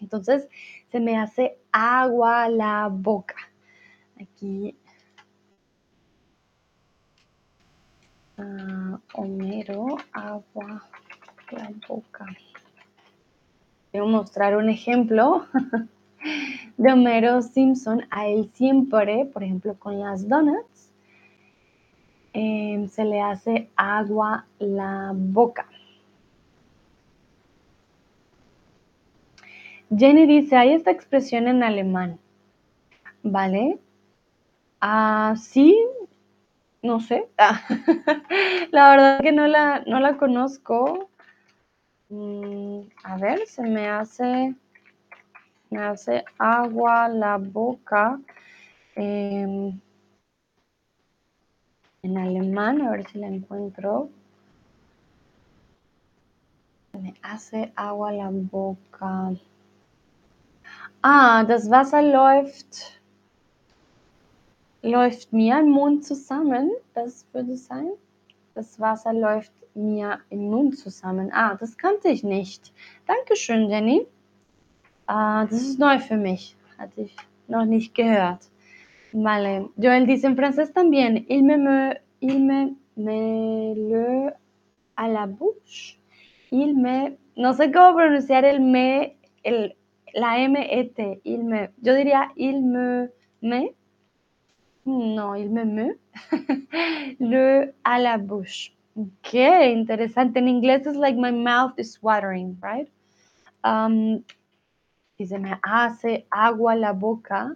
Entonces, 0.03 0.49
se 0.90 1.01
me 1.01 1.16
hace 1.16 1.59
agua 1.73 2.49
la 2.51 2.88
boca. 2.92 3.37
Aquí. 4.21 4.77
Uh, 8.37 8.99
Homero, 9.14 9.97
agua 10.12 10.88
la 11.53 11.71
boca. 11.88 12.27
Quiero 13.90 14.07
mostrar 14.07 14.57
un 14.57 14.68
ejemplo. 14.68 15.47
de 16.76 16.92
Homero 16.92 17.42
Simpson, 17.42 18.06
a 18.11 18.26
él 18.26 18.50
siempre, 18.54 19.26
por 19.32 19.42
ejemplo, 19.42 19.74
con 19.78 20.00
las 20.00 20.28
donuts, 20.28 20.90
em, 22.32 22.88
se 22.88 23.04
le 23.04 23.20
hace 23.20 23.68
agua 23.76 24.46
la 24.58 25.12
boca. 25.14 25.66
Jenny 29.94 30.26
dice, 30.26 30.56
hay 30.56 30.72
esta 30.72 30.90
expresión 30.90 31.48
en 31.48 31.62
alemán, 31.62 32.18
¿vale? 33.22 33.78
Ah, 34.80 35.35
sí, 35.38 35.78
no 36.82 37.00
sé. 37.00 37.28
la 38.70 38.90
verdad 38.90 39.20
que 39.20 39.32
no 39.32 39.46
la, 39.46 39.82
no 39.87 40.00
la 40.00 40.16
conozco. 40.16 41.11
Mm, 42.08 42.80
a 43.04 43.16
ver, 43.18 43.46
se 43.46 43.62
me 43.62 43.88
hace 43.88 44.54
me 45.72 45.82
hace 45.82 46.24
agua 46.38 47.08
la 47.08 47.38
boca. 47.38 48.20
Em, 48.94 49.80
en 52.02 52.18
alemán, 52.18 52.82
a 52.82 52.90
ver 52.90 53.08
si 53.08 53.18
la 53.18 53.28
encuentro. 53.28 54.11
Me 56.92 57.14
hace 57.22 57.72
agua 57.74 58.12
la 58.12 58.28
boca. 58.30 59.35
Ah, 61.02 61.42
das 61.44 61.70
Wasser 61.70 62.02
läuft, 62.02 63.00
läuft 64.82 65.32
mir 65.32 65.58
im 65.58 65.70
Mund 65.70 66.04
zusammen. 66.04 66.70
Das 66.94 67.26
würde 67.32 67.56
sein. 67.56 67.92
Das 68.54 68.78
Wasser 68.78 69.14
läuft 69.14 69.52
mir 69.74 70.20
im 70.28 70.50
Mund 70.50 70.78
zusammen. 70.78 71.30
Ah, 71.32 71.54
das 71.54 71.78
kannte 71.78 72.08
ich 72.08 72.22
nicht. 72.22 72.74
Dankeschön, 73.06 73.70
Jenny. 73.70 74.06
Ah, 75.14 75.44
das 75.44 75.61
ist 75.61 75.79
neu 75.79 75.98
für 75.98 76.16
mich. 76.16 76.57
Hatte 76.79 77.03
ich 77.03 77.14
noch 77.46 77.66
nicht 77.66 77.94
gehört. 77.94 78.48
Vale. 79.12 79.68
Joel 79.77 80.07
dice 80.07 80.27
en 80.27 80.37
francés 80.37 80.72
también, 80.72 81.27
il 81.29 81.42
me, 81.42 81.59
me, 81.59 82.01
il 82.20 82.40
me, 82.40 82.77
me 82.96 83.75
le 83.75 84.33
a 84.96 85.09
la 85.09 85.27
bouche. 85.27 85.98
Il 86.51 86.75
me, 86.75 87.18
no 87.37 87.53
sé 87.53 87.70
cómo 87.70 87.94
pronunciar 87.94 88.46
el 88.46 88.61
me, 88.61 89.18
el, 89.42 89.77
la 90.14 90.38
M-E-T, 90.38 91.20
il 91.25 91.44
me. 91.44 91.68
Yo 91.83 91.94
diría 91.94 92.33
il 92.35 92.62
me, 92.62 93.11
me. 93.42 93.75
No, 94.87 95.37
il 95.37 95.51
me, 95.51 95.66
me. 95.66 95.96
le 97.18 97.75
a 97.85 97.98
la 97.98 98.16
bouche. 98.16 98.72
Qué 99.20 99.72
interesante. 99.72 100.38
En 100.38 100.48
inglés 100.48 100.87
es 100.87 100.96
like 100.96 101.18
my 101.18 101.33
mouth 101.33 101.79
is 101.79 102.03
watering, 102.03 102.57
right? 102.62 102.88
Um, 103.62 104.25
si 105.22 105.28
se 105.28 105.38
me 105.38 105.56
hace 105.62 106.26
agua 106.30 106.74
la 106.74 106.92
boca, 106.92 107.54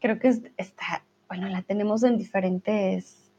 creo 0.00 0.18
que 0.18 0.28
está, 0.56 1.04
bueno, 1.28 1.46
la 1.48 1.60
tenemos 1.60 2.02
en 2.04 2.16
diferentes 2.16 3.30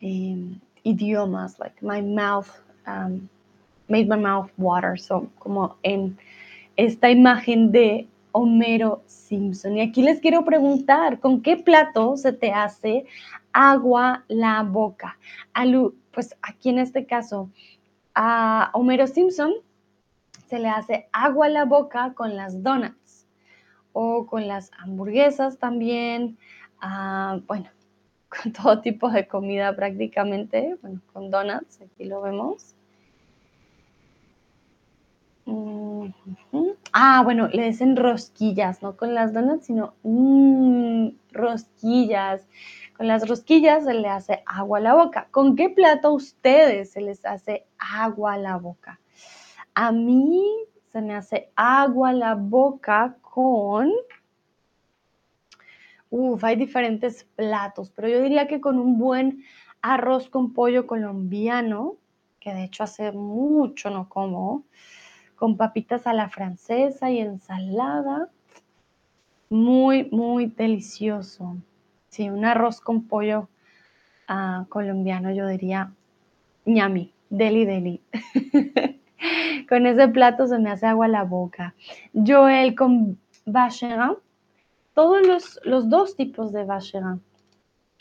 em, 0.00 0.58
idiomas, 0.82 1.58
like 1.60 1.76
my 1.82 2.02
mouth 2.02 2.48
made 3.88 4.08
my 4.08 4.16
mouth 4.16 4.50
water, 4.58 4.98
so 4.98 5.28
como 5.38 5.76
en 5.84 6.18
esta 6.76 7.10
imagen 7.10 7.70
de 7.70 8.08
Homero 8.32 9.02
Simpson. 9.06 9.76
Y 9.76 9.82
aquí 9.82 10.02
les 10.02 10.20
quiero 10.20 10.44
preguntar, 10.44 11.20
¿con 11.20 11.42
qué 11.42 11.56
plato 11.56 12.16
se 12.16 12.32
te 12.32 12.52
hace 12.52 13.06
agua 13.52 14.24
la 14.26 14.64
boca? 14.64 15.16
pues 16.12 16.34
aquí 16.42 16.70
en 16.70 16.80
este 16.80 17.06
caso, 17.06 17.48
a 18.14 18.70
Homero 18.74 19.06
Simpson 19.06 19.52
se 20.48 20.58
le 20.58 20.68
hace 20.68 21.08
agua 21.12 21.46
a 21.46 21.50
la 21.50 21.64
boca 21.64 22.14
con 22.14 22.36
las 22.36 22.62
donuts 22.62 23.26
o 23.92 24.26
con 24.26 24.48
las 24.48 24.70
hamburguesas 24.78 25.58
también, 25.58 26.38
ah, 26.80 27.40
bueno, 27.46 27.70
con 28.28 28.52
todo 28.52 28.80
tipo 28.80 29.10
de 29.10 29.26
comida 29.26 29.74
prácticamente, 29.74 30.76
bueno, 30.82 31.00
con 31.12 31.30
donuts, 31.30 31.80
aquí 31.80 32.04
lo 32.04 32.22
vemos. 32.22 32.74
Ah, 36.92 37.22
bueno, 37.24 37.48
le 37.48 37.66
dicen 37.66 37.96
rosquillas, 37.96 38.82
no 38.82 38.96
con 38.96 39.14
las 39.14 39.32
donuts, 39.32 39.66
sino 39.66 39.94
mmm, 40.02 41.08
rosquillas. 41.32 42.46
Con 42.96 43.06
las 43.06 43.28
rosquillas 43.28 43.84
se 43.84 43.94
le 43.94 44.08
hace 44.08 44.42
agua 44.46 44.78
a 44.78 44.80
la 44.80 44.94
boca. 44.94 45.28
¿Con 45.30 45.56
qué 45.56 45.70
plato 45.70 46.08
a 46.08 46.12
ustedes 46.12 46.90
se 46.90 47.00
les 47.00 47.24
hace 47.24 47.66
agua 47.78 48.34
a 48.34 48.38
la 48.38 48.56
boca? 48.56 49.00
A 49.80 49.92
mí 49.92 50.44
se 50.88 51.00
me 51.00 51.14
hace 51.14 51.52
agua 51.54 52.12
la 52.12 52.34
boca 52.34 53.16
con... 53.20 53.92
Uf, 56.10 56.42
hay 56.42 56.56
diferentes 56.56 57.22
platos, 57.36 57.88
pero 57.94 58.08
yo 58.08 58.20
diría 58.20 58.48
que 58.48 58.60
con 58.60 58.80
un 58.80 58.98
buen 58.98 59.44
arroz 59.80 60.30
con 60.30 60.52
pollo 60.52 60.88
colombiano, 60.88 61.94
que 62.40 62.52
de 62.52 62.64
hecho 62.64 62.82
hace 62.82 63.12
mucho 63.12 63.88
no 63.90 64.08
como, 64.08 64.64
con 65.36 65.56
papitas 65.56 66.08
a 66.08 66.12
la 66.12 66.28
francesa 66.28 67.12
y 67.12 67.20
ensalada. 67.20 68.30
Muy, 69.48 70.08
muy 70.10 70.46
delicioso. 70.46 71.56
Sí, 72.08 72.28
un 72.28 72.44
arroz 72.44 72.80
con 72.80 73.04
pollo 73.04 73.48
ah, 74.26 74.66
colombiano, 74.70 75.30
yo 75.30 75.46
diría 75.46 75.92
ñami, 76.66 77.12
deli 77.30 77.64
deli. 77.64 78.02
con 79.68 79.86
ese 79.86 80.08
plato 80.08 80.46
se 80.46 80.58
me 80.58 80.70
hace 80.70 80.86
agua 80.86 81.08
la 81.08 81.24
boca. 81.24 81.74
Joel 82.14 82.74
con 82.74 83.18
vacherin, 83.46 84.16
todos 84.94 85.26
los, 85.26 85.60
los 85.64 85.88
dos 85.88 86.16
tipos 86.16 86.52
de 86.52 86.64
vacherin. 86.64 87.20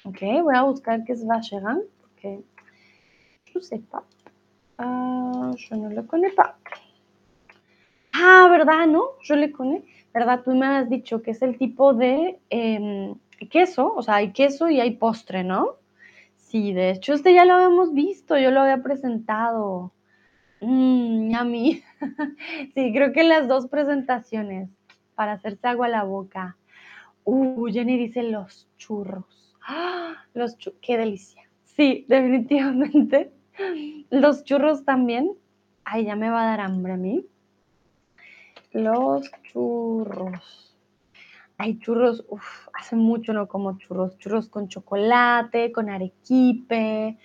Ok, 0.03 0.19
voy 0.43 0.55
a 0.55 0.63
buscar 0.63 1.03
qué 1.03 1.13
es 1.13 1.25
vacherin, 1.25 1.83
porque 2.01 2.41
yo 3.53 3.61
sé. 3.61 3.81
Ah, 4.77 5.51
no 5.71 5.89
lo 5.89 6.05
pas. 6.35 6.55
Ah, 8.13 8.47
¿verdad? 8.49 8.87
¿No? 8.87 9.03
Yo 9.23 9.35
le 9.35 9.51
connais. 9.51 9.83
¿Verdad? 10.13 10.41
Tú 10.43 10.55
me 10.55 10.65
has 10.65 10.89
dicho 10.89 11.21
que 11.21 11.31
es 11.31 11.41
el 11.41 11.57
tipo 11.57 11.93
de 11.93 12.39
em, 12.49 13.15
queso, 13.51 13.93
o 13.93 14.01
sea, 14.01 14.15
hay 14.15 14.31
queso 14.31 14.69
y 14.69 14.79
hay 14.79 14.95
postre, 14.95 15.43
¿no? 15.43 15.75
Sí, 16.37 16.73
de 16.73 16.91
hecho, 16.91 17.13
este 17.13 17.33
ya 17.33 17.45
lo 17.45 17.53
habíamos 17.53 17.93
visto, 17.93 18.37
yo 18.37 18.51
lo 18.51 18.61
había 18.61 18.81
presentado. 18.81 19.91
Mmm, 20.61 21.33
a 21.35 21.43
mí. 21.43 21.83
sí, 22.73 22.93
creo 22.93 23.13
que 23.13 23.23
las 23.23 23.47
dos 23.47 23.67
presentaciones 23.67 24.69
para 25.15 25.33
hacerse 25.33 25.67
agua 25.67 25.87
a 25.87 25.89
la 25.89 26.03
boca. 26.03 26.57
Uh, 27.23 27.67
Jenny 27.67 27.97
dice 27.97 28.23
los 28.23 28.69
churros. 28.77 29.55
¡Ah! 29.67 30.15
Los 30.33 30.57
churros, 30.57 30.79
qué 30.81 30.97
delicia. 30.97 31.43
Sí, 31.65 32.05
definitivamente. 32.07 33.31
Los 34.09 34.43
churros 34.43 34.85
también. 34.85 35.33
Ay, 35.83 36.05
ya 36.05 36.15
me 36.15 36.29
va 36.29 36.43
a 36.43 36.45
dar 36.45 36.61
hambre 36.61 36.93
a 36.93 36.97
mí. 36.97 37.25
Los 38.71 39.29
churros. 39.43 40.75
Hay 41.57 41.79
churros, 41.79 42.23
uff, 42.29 42.67
hace 42.73 42.95
mucho 42.95 43.33
no 43.33 43.47
como 43.47 43.77
churros. 43.77 44.17
Churros 44.17 44.49
con 44.49 44.67
chocolate, 44.67 45.71
con 45.71 45.89
arequipe. 45.89 47.17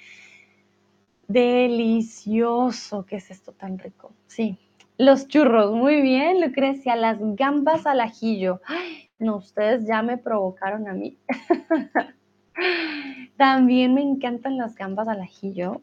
Delicioso. 1.29 3.07
¿Qué 3.07 3.17
es 3.17 3.31
esto 3.31 3.53
tan 3.53 3.79
rico? 3.79 4.13
Sí. 4.27 4.59
Los 4.99 5.29
churros, 5.29 5.75
muy 5.75 6.01
bien, 6.01 6.41
Lucrecia. 6.41 6.97
Las 6.97 7.19
gambas 7.21 7.87
al 7.87 8.01
ajillo. 8.01 8.61
Ay, 8.67 9.11
no, 9.19 9.37
ustedes 9.37 9.87
ya 9.87 10.03
me 10.03 10.19
provocaron 10.19 10.89
a 10.89 10.93
mí. 10.93 11.17
También 13.37 13.95
me 13.95 14.03
encantan 14.03 14.59
las 14.59 14.77
gambas 14.77 15.09
al 15.09 15.21
ajillo. 15.21 15.81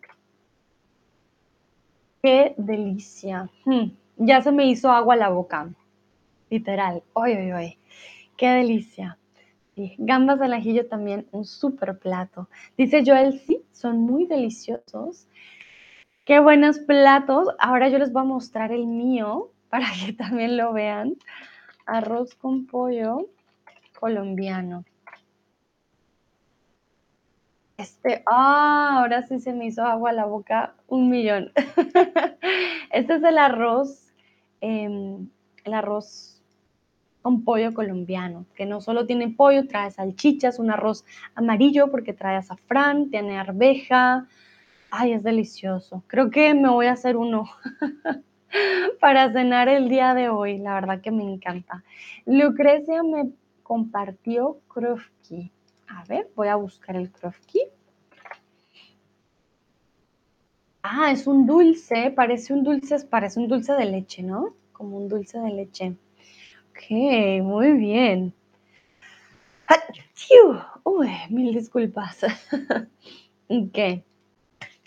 Qué 2.21 2.53
delicia. 2.57 3.49
Hmm, 3.65 3.91
ya 4.17 4.41
se 4.41 4.51
me 4.51 4.65
hizo 4.65 4.91
agua 4.91 5.15
la 5.15 5.29
boca. 5.29 5.69
Literal. 6.49 7.03
Oye, 7.13 7.37
oye, 7.37 7.53
oye. 7.53 7.77
Qué 8.37 8.47
delicia. 8.47 9.18
Gambas 9.97 10.41
al 10.41 10.53
ajillo 10.53 10.87
también, 10.87 11.27
un 11.31 11.45
súper 11.45 11.97
plato. 11.99 12.49
Dice 12.77 13.03
Joel, 13.05 13.39
sí, 13.39 13.61
son 13.71 13.99
muy 13.99 14.25
deliciosos. 14.25 15.27
Qué 16.25 16.39
buenos 16.39 16.79
platos. 16.79 17.47
Ahora 17.59 17.89
yo 17.89 17.97
les 17.97 18.11
voy 18.11 18.21
a 18.21 18.25
mostrar 18.25 18.71
el 18.71 18.85
mío 18.85 19.51
para 19.69 19.87
que 19.91 20.13
también 20.17 20.57
lo 20.57 20.73
vean. 20.73 21.15
Arroz 21.85 22.35
con 22.35 22.67
pollo 22.67 23.27
colombiano. 23.99 24.85
Este, 27.77 28.23
ah, 28.25 28.99
ahora 28.99 29.23
sí 29.23 29.39
se 29.39 29.53
me 29.53 29.67
hizo 29.67 29.85
agua 29.85 30.09
a 30.09 30.13
la 30.13 30.25
boca 30.25 30.75
un 30.87 31.09
millón. 31.09 31.51
este 32.91 33.15
es 33.15 33.23
el 33.23 33.37
arroz, 33.37 34.13
em, 34.59 35.29
el 35.63 35.73
arroz 35.73 36.38
con 37.21 37.43
pollo 37.43 37.73
colombiano, 37.73 38.45
que 38.55 38.65
no 38.65 38.81
solo 38.81 39.05
tiene 39.05 39.29
pollo, 39.29 39.67
trae 39.67 39.91
salchichas, 39.91 40.59
un 40.59 40.71
arroz 40.71 41.05
amarillo 41.35 41.91
porque 41.91 42.13
trae 42.13 42.37
azafrán, 42.37 43.09
tiene 43.09 43.37
arveja. 43.37 44.27
Ay, 44.91 45.13
es 45.13 45.23
delicioso. 45.23 46.03
Creo 46.07 46.31
que 46.31 46.53
me 46.53 46.69
voy 46.69 46.87
a 46.87 46.93
hacer 46.93 47.17
uno 47.17 47.45
para 48.99 49.31
cenar 49.31 49.69
el 49.69 49.89
día 49.89 50.13
de 50.13 50.29
hoy. 50.29 50.57
La 50.57 50.73
verdad 50.73 51.01
que 51.01 51.11
me 51.11 51.23
encanta. 51.23 51.83
Lucrecia 52.25 53.03
me 53.03 53.29
compartió 53.63 54.57
krofki. 54.67 55.51
A 55.87 56.03
ver, 56.05 56.29
voy 56.35 56.47
a 56.47 56.55
buscar 56.55 56.95
el 56.95 57.11
krofki. 57.11 57.61
Ah, 60.81 61.11
es 61.11 61.27
un 61.27 61.45
dulce, 61.45 62.09
parece 62.11 62.53
un 62.53 62.63
dulce, 62.63 63.05
parece 63.05 63.39
un 63.39 63.47
dulce 63.47 63.73
de 63.73 63.85
leche, 63.85 64.23
¿no? 64.23 64.55
Como 64.71 64.97
un 64.97 65.09
dulce 65.09 65.37
de 65.37 65.49
leche. 65.49 65.95
Ok, 66.79 66.91
muy 67.43 67.73
bien. 67.73 68.33
Uy, 70.85 71.09
mil 71.29 71.53
disculpas. 71.53 72.23
ok. 73.49 73.77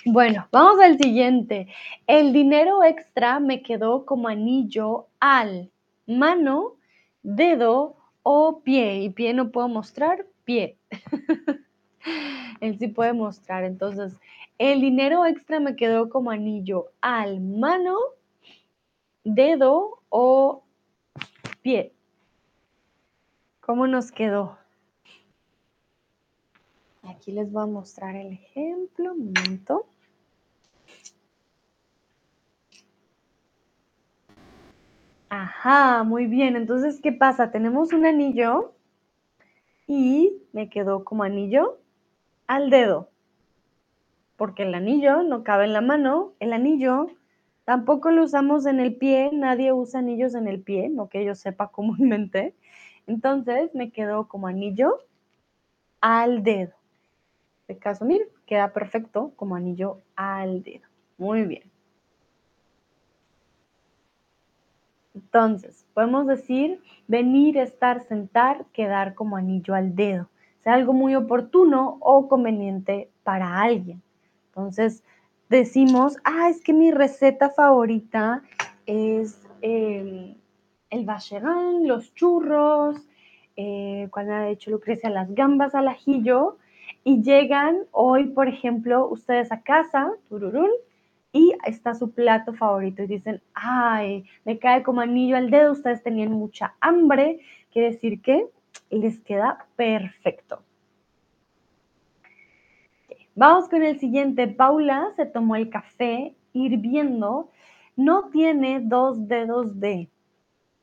Bueno, 0.06 0.48
vamos 0.50 0.80
al 0.80 0.96
siguiente. 0.96 1.68
El 2.06 2.32
dinero 2.32 2.82
extra 2.82 3.40
me 3.40 3.62
quedó 3.62 4.06
como 4.06 4.28
anillo 4.28 5.08
al 5.20 5.70
mano, 6.06 6.76
dedo 7.22 7.96
o 8.22 8.62
pie. 8.62 9.02
Y 9.02 9.10
pie 9.10 9.34
no 9.34 9.50
puedo 9.50 9.68
mostrar, 9.68 10.26
pie. 10.44 10.78
Él 12.60 12.78
sí 12.78 12.88
puede 12.88 13.12
mostrar. 13.12 13.64
Entonces, 13.64 14.16
el 14.56 14.80
dinero 14.80 15.26
extra 15.26 15.60
me 15.60 15.76
quedó 15.76 16.08
como 16.08 16.30
anillo 16.30 16.86
al 17.02 17.42
mano, 17.42 17.98
dedo 19.24 20.02
o 20.08 20.61
pie. 21.62 21.94
¿Cómo 23.60 23.86
nos 23.86 24.10
quedó? 24.12 24.58
Aquí 27.04 27.32
les 27.32 27.50
voy 27.50 27.62
a 27.62 27.66
mostrar 27.66 28.16
el 28.16 28.32
ejemplo. 28.32 29.12
Un 29.12 29.32
momento. 29.32 29.86
Ajá, 35.28 36.02
muy 36.02 36.26
bien. 36.26 36.56
Entonces, 36.56 37.00
¿qué 37.00 37.12
pasa? 37.12 37.50
Tenemos 37.50 37.92
un 37.92 38.04
anillo 38.04 38.74
y 39.86 40.42
me 40.52 40.68
quedó 40.68 41.04
como 41.04 41.22
anillo 41.22 41.78
al 42.46 42.68
dedo. 42.68 43.08
Porque 44.36 44.64
el 44.64 44.74
anillo 44.74 45.22
no 45.22 45.44
cabe 45.44 45.64
en 45.64 45.72
la 45.72 45.80
mano. 45.80 46.32
El 46.40 46.52
anillo 46.52 47.06
tampoco 47.64 48.10
lo 48.10 48.24
usamos 48.24 48.66
en 48.66 48.80
el 48.80 48.96
pie. 48.96 49.30
Nadie 49.32 49.72
usa 49.72 50.00
anillos 50.00 50.34
en 50.34 50.48
el 50.48 50.60
pie, 50.60 50.88
no 50.88 51.08
que 51.08 51.24
yo 51.24 51.34
sepa 51.34 51.68
comúnmente. 51.68 52.54
Entonces 53.06 53.74
me 53.74 53.90
quedó 53.90 54.28
como 54.28 54.46
anillo 54.46 54.98
al 56.00 56.42
dedo. 56.42 56.72
En 57.68 57.74
este 57.74 57.78
caso, 57.78 58.04
miren, 58.04 58.28
queda 58.46 58.72
perfecto 58.72 59.32
como 59.36 59.56
anillo 59.56 60.00
al 60.16 60.62
dedo. 60.62 60.86
Muy 61.18 61.44
bien. 61.44 61.72
Entonces, 65.14 65.86
podemos 65.94 66.26
decir 66.26 66.80
venir, 67.06 67.58
estar, 67.58 68.02
sentar, 68.02 68.64
quedar 68.72 69.14
como 69.14 69.36
anillo 69.36 69.74
al 69.74 69.94
dedo. 69.94 70.28
Sea 70.62 70.74
algo 70.74 70.92
muy 70.92 71.14
oportuno 71.14 71.98
o 72.00 72.28
conveniente 72.28 73.10
para 73.22 73.60
alguien. 73.60 74.02
Entonces, 74.46 75.02
decimos, 75.52 76.16
ah, 76.24 76.48
es 76.48 76.62
que 76.62 76.72
mi 76.72 76.90
receta 76.90 77.50
favorita 77.50 78.42
es 78.86 79.38
em, 79.60 80.34
el 80.90 81.04
bacherán, 81.04 81.86
los 81.86 82.12
churros, 82.14 82.96
eh, 83.56 84.08
cuando 84.10 84.32
ha 84.32 84.48
hecho 84.48 84.70
Lucrecia 84.70 85.10
las 85.10 85.32
gambas 85.34 85.74
al 85.74 85.88
ajillo, 85.88 86.56
y 87.04 87.22
llegan 87.22 87.80
hoy, 87.90 88.28
por 88.28 88.48
ejemplo, 88.48 89.08
ustedes 89.08 89.52
a 89.52 89.62
casa, 89.62 90.12
tururún, 90.28 90.70
y 91.32 91.52
está 91.66 91.94
su 91.94 92.12
plato 92.12 92.54
favorito 92.54 93.02
y 93.02 93.06
dicen, 93.06 93.42
ay, 93.54 94.24
me 94.44 94.58
cae 94.58 94.82
como 94.82 95.00
anillo 95.00 95.36
al 95.36 95.50
dedo, 95.50 95.72
ustedes 95.72 96.02
tenían 96.02 96.32
mucha 96.32 96.74
hambre, 96.80 97.40
quiere 97.72 97.92
decir 97.92 98.20
que 98.20 98.46
les 98.90 99.18
queda 99.20 99.66
perfecto. 99.76 100.62
Vamos 103.34 103.68
con 103.68 103.82
el 103.82 103.98
siguiente. 103.98 104.46
Paula 104.48 105.12
se 105.16 105.26
tomó 105.26 105.56
el 105.56 105.70
café 105.70 106.34
hirviendo 106.52 107.50
no 107.96 108.30
tiene 108.30 108.80
dos 108.80 109.28
dedos 109.28 109.78
de 109.78 110.08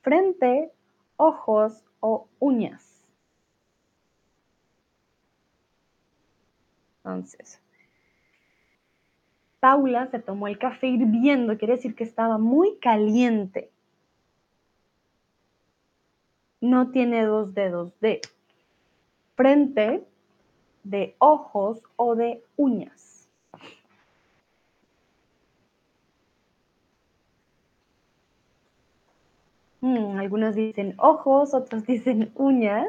frente, 0.02 0.72
ojos 1.18 1.84
o 2.00 2.28
uñas. 2.40 2.86
Entonces, 6.98 7.62
Paula 9.60 10.08
se 10.08 10.20
tomó 10.20 10.48
el 10.48 10.60
café 10.60 10.88
hirviendo, 10.88 11.58
quiere 11.58 11.76
decir 11.76 11.96
que 11.96 12.04
estaba 12.04 12.38
muy 12.38 12.78
caliente. 12.78 13.72
No 16.62 16.92
tiene 16.92 17.26
dos 17.26 17.54
dedos 17.54 18.00
de 18.00 18.22
frente, 19.36 20.06
de 20.90 21.16
ojos 21.20 21.82
o 21.98 22.16
de 22.16 22.44
uñas. 22.58 23.30
Mm, 29.82 30.18
algunos 30.18 30.56
dicen 30.56 30.96
ojos, 30.98 31.54
otros 31.54 31.86
dicen 31.88 32.32
uñas. 32.36 32.88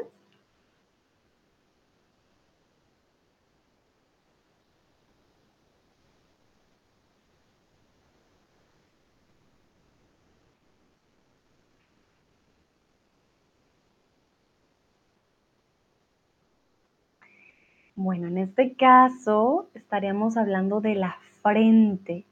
Bueno, 18.03 18.29
en 18.29 18.39
este 18.39 18.73
caso 18.73 19.69
estaríamos 19.75 20.35
hablando 20.35 20.81
de 20.81 20.95
la 20.95 21.17
frente, 21.43 22.25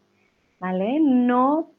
¿vale? 0.60 1.00
No 1.00 1.70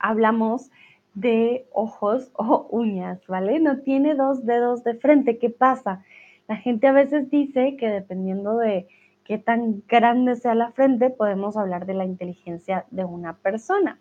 hablamos 0.00 0.72
de 1.14 1.68
ojos 1.72 2.32
o 2.34 2.66
uñas, 2.72 3.24
¿vale? 3.28 3.60
No 3.60 3.78
tiene 3.82 4.16
dos 4.16 4.44
dedos 4.44 4.82
de 4.82 4.94
frente. 4.94 5.38
¿Qué 5.38 5.48
pasa? 5.48 6.02
La 6.48 6.56
gente 6.56 6.88
a 6.88 6.92
veces 6.92 7.30
dice 7.30 7.76
que 7.76 7.88
dependiendo 7.88 8.56
de 8.56 8.88
qué 9.22 9.38
tan 9.38 9.84
grande 9.86 10.34
sea 10.34 10.56
la 10.56 10.72
frente, 10.72 11.08
podemos 11.08 11.56
hablar 11.56 11.86
de 11.86 11.94
la 11.94 12.04
inteligencia 12.04 12.84
de 12.90 13.04
una 13.04 13.34
persona. 13.34 14.00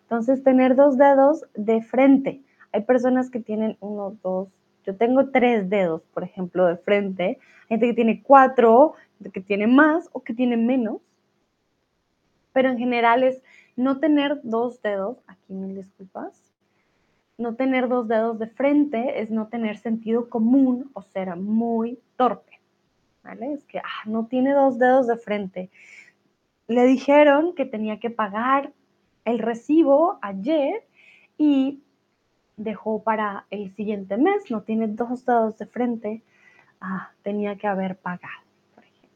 Entonces, 0.00 0.42
tener 0.42 0.74
dos 0.74 0.98
dedos 0.98 1.46
de 1.54 1.80
frente. 1.80 2.42
Hay 2.72 2.82
personas 2.82 3.30
que 3.30 3.38
tienen 3.38 3.76
uno, 3.78 4.16
dos, 4.20 4.48
yo 4.84 4.96
tengo 4.96 5.30
tres 5.30 5.68
dedos, 5.70 6.02
por 6.12 6.24
ejemplo, 6.24 6.66
de 6.66 6.76
frente. 6.76 7.38
Hay 7.62 7.68
gente 7.68 7.86
que 7.86 7.94
tiene 7.94 8.22
cuatro, 8.22 8.94
que 9.32 9.40
tiene 9.40 9.66
más 9.66 10.08
o 10.12 10.22
que 10.22 10.34
tiene 10.34 10.56
menos. 10.56 11.00
Pero 12.52 12.70
en 12.70 12.78
general 12.78 13.22
es 13.22 13.42
no 13.76 13.98
tener 13.98 14.40
dos 14.42 14.82
dedos, 14.82 15.18
aquí 15.26 15.54
mil 15.54 15.74
disculpas, 15.74 16.52
no 17.38 17.54
tener 17.54 17.88
dos 17.88 18.08
dedos 18.08 18.38
de 18.38 18.46
frente 18.46 19.20
es 19.22 19.30
no 19.30 19.48
tener 19.48 19.78
sentido 19.78 20.28
común 20.28 20.90
o 20.94 21.02
ser 21.02 21.34
muy 21.36 21.98
torpe. 22.16 22.60
¿Vale? 23.22 23.52
Es 23.52 23.64
que 23.64 23.78
ah, 23.78 24.02
no 24.06 24.26
tiene 24.26 24.52
dos 24.52 24.78
dedos 24.78 25.06
de 25.06 25.16
frente. 25.16 25.70
Le 26.66 26.84
dijeron 26.84 27.54
que 27.54 27.64
tenía 27.64 28.00
que 28.00 28.10
pagar 28.10 28.72
el 29.24 29.38
recibo 29.38 30.18
ayer 30.22 30.84
y 31.38 31.81
dejó 32.62 33.02
para 33.02 33.46
el 33.50 33.74
siguiente 33.74 34.16
mes, 34.16 34.50
no 34.50 34.62
tiene 34.62 34.88
dos 34.88 35.24
dedos 35.24 35.58
de 35.58 35.66
frente, 35.66 36.22
ah, 36.80 37.10
tenía 37.22 37.56
que 37.56 37.66
haber 37.66 37.96
pagado. 37.96 38.42
Por 38.74 38.84
ejemplo. 38.84 39.10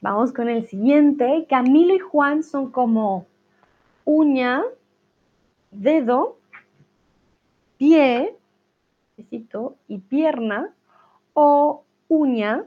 Vamos 0.00 0.32
con 0.32 0.48
el 0.48 0.66
siguiente. 0.66 1.46
Camilo 1.48 1.94
y 1.94 1.98
Juan 1.98 2.42
son 2.42 2.70
como 2.70 3.26
uña, 4.04 4.62
dedo, 5.70 6.38
pie, 7.78 8.36
y 9.88 9.98
pierna, 9.98 10.74
o 11.32 11.84
uña 12.08 12.64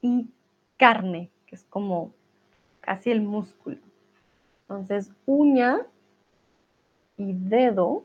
y 0.00 0.28
carne, 0.76 1.30
que 1.46 1.56
es 1.56 1.64
como 1.64 2.12
casi 2.80 3.10
el 3.10 3.22
músculo. 3.22 3.78
Entonces, 4.62 5.10
uña 5.26 5.86
y 7.16 7.32
dedo, 7.32 8.04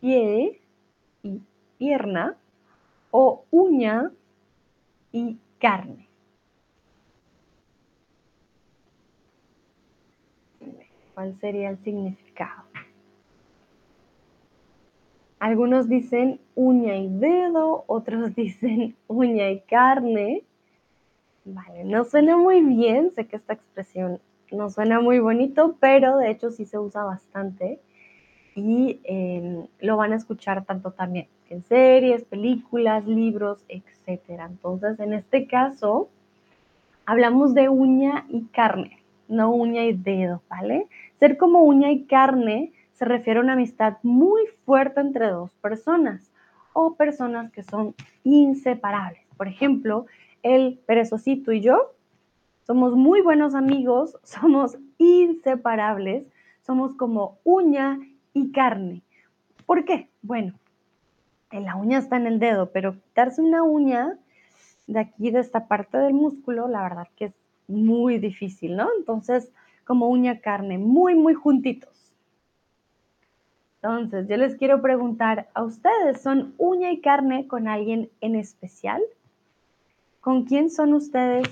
pie 0.00 0.60
y 1.22 1.40
pierna, 1.78 2.36
o 3.10 3.44
uña 3.50 4.10
y 5.12 5.38
carne. 5.58 6.08
¿Cuál 11.14 11.38
sería 11.40 11.70
el 11.70 11.78
significado? 11.78 12.64
Algunos 15.38 15.88
dicen 15.88 16.38
uña 16.54 16.96
y 16.96 17.08
dedo, 17.08 17.84
otros 17.86 18.34
dicen 18.36 18.94
uña 19.08 19.50
y 19.50 19.60
carne. 19.60 20.44
Vale, 21.44 21.84
no 21.84 22.04
suena 22.04 22.36
muy 22.36 22.60
bien, 22.60 23.10
sé 23.12 23.26
que 23.26 23.36
esta 23.36 23.54
expresión 23.54 24.20
no 24.52 24.68
suena 24.68 25.00
muy 25.00 25.18
bonito, 25.18 25.76
pero 25.80 26.18
de 26.18 26.30
hecho 26.30 26.50
sí 26.50 26.66
se 26.66 26.78
usa 26.78 27.04
bastante 27.04 27.80
y 28.54 29.00
em, 29.04 29.66
lo 29.80 29.96
van 29.96 30.12
a 30.12 30.16
escuchar 30.16 30.64
tanto 30.64 30.90
también 30.92 31.26
en 31.48 31.64
series, 31.64 32.24
películas, 32.24 33.06
libros, 33.06 33.64
etc. 33.68 34.20
Entonces, 34.48 34.98
en 35.00 35.12
este 35.12 35.46
caso, 35.46 36.08
hablamos 37.06 37.54
de 37.54 37.68
uña 37.68 38.24
y 38.28 38.44
carne, 38.46 39.02
no 39.28 39.50
uña 39.50 39.84
y 39.84 39.92
dedo, 39.92 40.42
¿vale? 40.48 40.86
Ser 41.18 41.36
como 41.36 41.62
uña 41.62 41.90
y 41.90 42.04
carne 42.04 42.72
se 42.92 43.04
refiere 43.04 43.40
a 43.40 43.42
una 43.42 43.54
amistad 43.54 43.96
muy 44.02 44.42
fuerte 44.64 45.00
entre 45.00 45.28
dos 45.28 45.50
personas 45.56 46.30
o 46.72 46.94
personas 46.94 47.50
que 47.50 47.62
son 47.62 47.94
inseparables. 48.24 49.22
Por 49.36 49.48
ejemplo, 49.48 50.06
el 50.42 50.78
perezosito 50.86 51.52
y 51.52 51.60
yo 51.60 51.92
somos 52.66 52.94
muy 52.94 53.20
buenos 53.22 53.54
amigos, 53.54 54.16
somos 54.22 54.78
inseparables, 54.98 56.26
somos 56.62 56.94
como 56.94 57.38
uña 57.42 57.98
y 58.32 58.52
carne. 58.52 59.02
¿Por 59.66 59.84
qué? 59.84 60.08
Bueno, 60.22 60.54
la 61.50 61.76
uña 61.76 61.98
está 61.98 62.16
en 62.16 62.26
el 62.26 62.38
dedo, 62.38 62.70
pero 62.70 62.94
quitarse 62.94 63.42
una 63.42 63.62
uña 63.62 64.18
de 64.86 65.00
aquí, 65.00 65.30
de 65.30 65.40
esta 65.40 65.66
parte 65.66 65.98
del 65.98 66.14
músculo, 66.14 66.68
la 66.68 66.82
verdad 66.82 67.08
que 67.16 67.26
es 67.26 67.34
muy 67.68 68.18
difícil, 68.18 68.76
¿no? 68.76 68.88
Entonces, 68.98 69.52
como 69.84 70.08
uña 70.08 70.40
carne, 70.40 70.78
muy, 70.78 71.14
muy 71.14 71.34
juntitos. 71.34 72.14
Entonces, 73.82 74.28
yo 74.28 74.36
les 74.36 74.56
quiero 74.56 74.82
preguntar 74.82 75.48
a 75.54 75.62
ustedes, 75.62 76.20
¿son 76.20 76.54
uña 76.58 76.92
y 76.92 77.00
carne 77.00 77.46
con 77.46 77.66
alguien 77.66 78.10
en 78.20 78.34
especial? 78.34 79.00
¿Con 80.20 80.44
quién 80.44 80.70
son 80.70 80.92
ustedes 80.92 81.48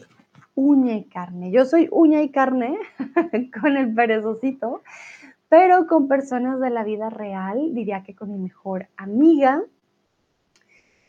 uña 0.55 0.95
y 0.95 1.05
carne? 1.05 1.51
Yo 1.51 1.65
soy 1.65 1.89
uña 1.91 2.23
y 2.23 2.29
carne 2.29 2.79
con 3.61 3.77
el 3.77 3.95
perezosito, 3.95 4.83
pero 5.49 5.87
con 5.87 6.09
personas 6.09 6.61
de 6.61 6.71
la 6.71 6.85
vida 6.85 7.11
real, 7.11 7.75
diría 7.75 8.03
que 8.03 8.15
con 8.15 8.31
mi 8.31 8.39
mejor 8.39 8.89
amiga, 8.97 9.63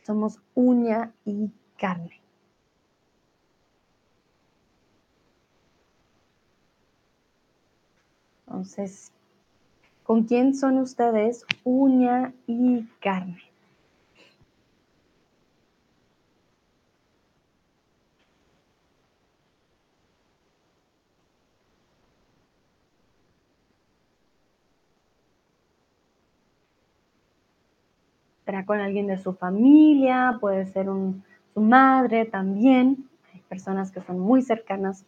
somos 0.03 0.41
uña 0.55 1.13
y 1.25 1.51
carne. 1.77 2.21
Entonces, 8.47 9.11
¿con 10.03 10.23
quién 10.23 10.55
son 10.55 10.79
ustedes 10.79 11.45
uña 11.63 12.33
y 12.47 12.87
carne? 12.99 13.48
Será 28.49 28.65
con 28.65 28.79
alguien 28.79 29.05
de 29.05 29.19
su 29.19 29.33
familia, 29.33 30.39
puede 30.41 30.65
ser 30.65 30.87
su 31.53 31.61
madre 31.61 32.25
también. 32.25 33.07
Hay 33.31 33.41
personas 33.41 33.91
que 33.91 34.01
son 34.01 34.19
muy 34.19 34.41
cercanas 34.41 35.05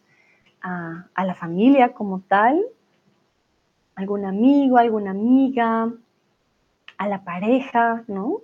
a, 0.60 1.08
la 1.16 1.34
familia 1.34 1.92
como 1.92 2.20
tal, 2.20 2.64
algún 3.96 4.26
amigo, 4.26 4.78
alguna 4.78 5.10
amiga, 5.10 5.92
a 6.98 7.08
la 7.08 7.24
pareja, 7.24 8.04
¿no? 8.06 8.42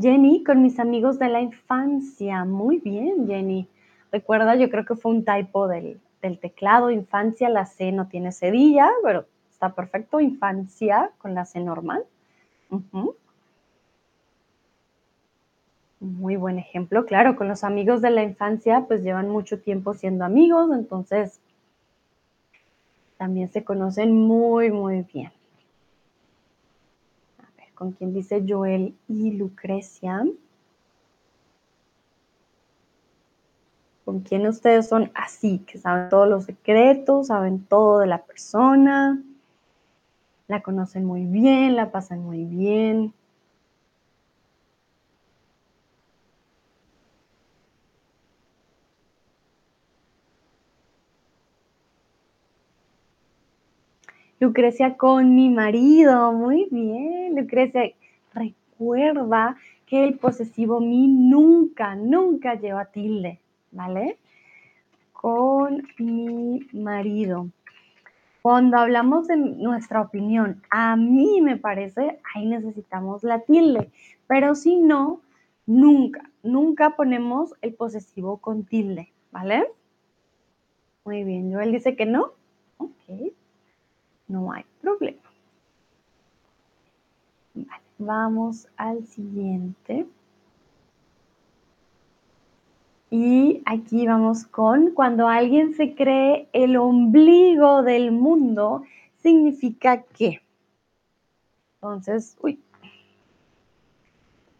Jenny, 0.00 0.44
con 0.44 0.62
mis 0.62 0.78
amigos 0.78 1.18
de 1.18 1.30
la 1.30 1.40
infancia. 1.40 2.44
Muy 2.44 2.78
bien, 2.78 3.26
Jenny. 3.26 3.68
Recuerda, 4.12 4.54
yo 4.54 4.70
creo 4.70 4.84
que 4.84 4.94
fue 4.94 5.10
un 5.10 5.24
typo 5.24 5.66
del, 5.66 5.98
teclado. 6.20 6.92
Infancia, 6.92 7.48
la 7.48 7.66
C 7.66 7.90
no 7.90 8.06
tiene 8.06 8.30
cedilla, 8.30 8.88
pero 9.02 9.26
está 9.50 9.74
perfecto. 9.74 10.20
Infancia 10.20 11.10
con 11.18 11.34
la 11.34 11.44
C 11.44 11.58
normal. 11.58 12.04
Muy 16.04 16.36
buen 16.36 16.58
ejemplo, 16.58 17.06
claro, 17.06 17.34
con 17.34 17.48
los 17.48 17.64
amigos 17.64 18.02
de 18.02 18.10
la 18.10 18.22
infancia 18.22 18.84
pues 18.86 19.02
llevan 19.02 19.30
mucho 19.30 19.60
tiempo 19.60 19.94
siendo 19.94 20.24
amigos, 20.24 20.70
entonces 20.72 21.40
También 23.16 23.50
se 23.50 23.64
conocen 23.64 24.12
muy, 24.12 24.70
muy 24.70 25.02
bien. 25.02 25.32
A 27.38 27.46
ver, 27.56 27.72
¿con 27.74 27.92
quién 27.92 28.12
dice 28.12 28.44
Joel 28.46 28.94
y 29.08 29.30
Lucrecia? 29.32 30.26
¿Con 34.04 34.20
quién 34.20 34.46
ustedes 34.46 34.88
son 34.88 35.10
así, 35.14 35.60
que 35.60 35.78
saben 35.78 36.10
todos 36.10 36.28
los 36.28 36.44
secretos, 36.44 37.28
saben 37.28 37.64
todo 37.64 38.00
de 38.00 38.08
la 38.08 38.22
persona? 38.22 39.22
La 40.48 40.60
conocen 40.60 41.06
muy 41.06 41.24
bien, 41.24 41.76
la 41.76 41.90
pasan 41.90 42.20
muy 42.20 42.44
bien. 42.44 43.14
Lucrecia 54.40 54.96
con 54.96 55.34
mi 55.34 55.48
marido, 55.48 56.32
muy 56.32 56.66
bien, 56.70 57.36
Lucrecia. 57.36 57.92
Recuerda 58.32 59.56
que 59.86 60.04
el 60.04 60.18
posesivo 60.18 60.80
mi 60.80 61.06
nunca, 61.06 61.94
nunca 61.94 62.54
lleva 62.54 62.86
tilde, 62.86 63.40
¿vale? 63.70 64.18
Con 65.12 65.86
mi 65.98 66.66
marido. 66.72 67.48
Cuando 68.42 68.76
hablamos 68.76 69.28
de 69.28 69.36
nuestra 69.36 70.00
opinión, 70.02 70.60
a 70.68 70.96
mí 70.96 71.40
me 71.40 71.56
parece, 71.56 72.18
ahí 72.34 72.44
necesitamos 72.44 73.22
la 73.22 73.40
tilde, 73.40 73.90
pero 74.26 74.54
si 74.54 74.76
no, 74.76 75.20
nunca, 75.64 76.28
nunca 76.42 76.90
ponemos 76.96 77.54
el 77.62 77.72
posesivo 77.74 78.38
con 78.38 78.64
tilde, 78.64 79.12
¿vale? 79.30 79.66
Muy 81.04 81.22
bien, 81.24 81.52
Joel 81.52 81.72
dice 81.72 81.96
que 81.96 82.04
no. 82.04 82.32
Ok, 82.78 83.32
no 84.28 84.52
hay 84.52 84.64
problema. 84.80 85.22
Vale, 87.54 87.82
vamos 87.98 88.68
al 88.76 89.06
siguiente. 89.06 90.06
Y 93.10 93.62
aquí 93.64 94.06
vamos 94.06 94.44
con 94.44 94.90
cuando 94.90 95.28
alguien 95.28 95.74
se 95.74 95.94
cree 95.94 96.48
el 96.52 96.76
ombligo 96.76 97.82
del 97.82 98.10
mundo, 98.10 98.82
significa 99.22 100.02
que. 100.02 100.42
Entonces, 101.76 102.36
uy, 102.40 102.60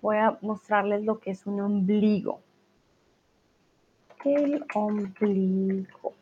voy 0.01 0.19
a 0.19 0.39
mostrarles 0.41 1.03
lo 1.03 1.19
que 1.19 1.33
es 1.33 1.47
un 1.47 1.61
ombligo. 1.61 2.41
El 4.25 4.65
ombligo. 4.75 6.14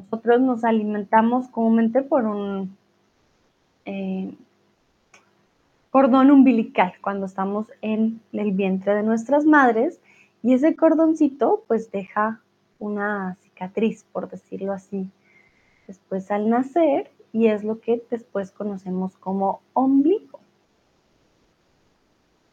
Nosotros 0.00 0.40
nos 0.40 0.64
alimentamos 0.64 1.48
comúnmente 1.48 2.02
por 2.02 2.24
un 2.24 2.76
eh, 3.84 4.34
cordón 5.90 6.30
umbilical 6.30 6.94
cuando 7.00 7.26
estamos 7.26 7.66
en 7.82 8.20
el 8.32 8.52
vientre 8.52 8.94
de 8.94 9.02
nuestras 9.02 9.44
madres 9.44 10.00
y 10.42 10.54
ese 10.54 10.74
cordoncito 10.74 11.64
pues 11.66 11.90
deja 11.90 12.40
una 12.78 13.36
cicatriz, 13.42 14.04
por 14.12 14.30
decirlo 14.30 14.72
así, 14.72 15.10
después 15.86 16.30
al 16.30 16.48
nacer 16.48 17.10
y 17.32 17.48
es 17.48 17.62
lo 17.62 17.80
que 17.80 18.02
después 18.10 18.50
conocemos 18.52 19.16
como 19.18 19.60
ombligo. 19.74 20.40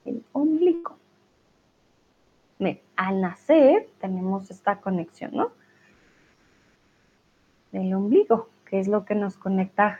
El 0.05 0.23
ombligo. 0.33 0.95
al 2.97 3.21
nacer 3.21 3.87
tenemos 4.01 4.49
esta 4.49 4.81
conexión, 4.81 5.31
¿no? 5.33 5.51
Del 7.77 7.93
ombligo, 7.93 8.49
que 8.65 8.79
es 8.79 8.87
lo 8.87 9.05
que 9.05 9.13
nos 9.13 9.37
conecta 9.37 9.99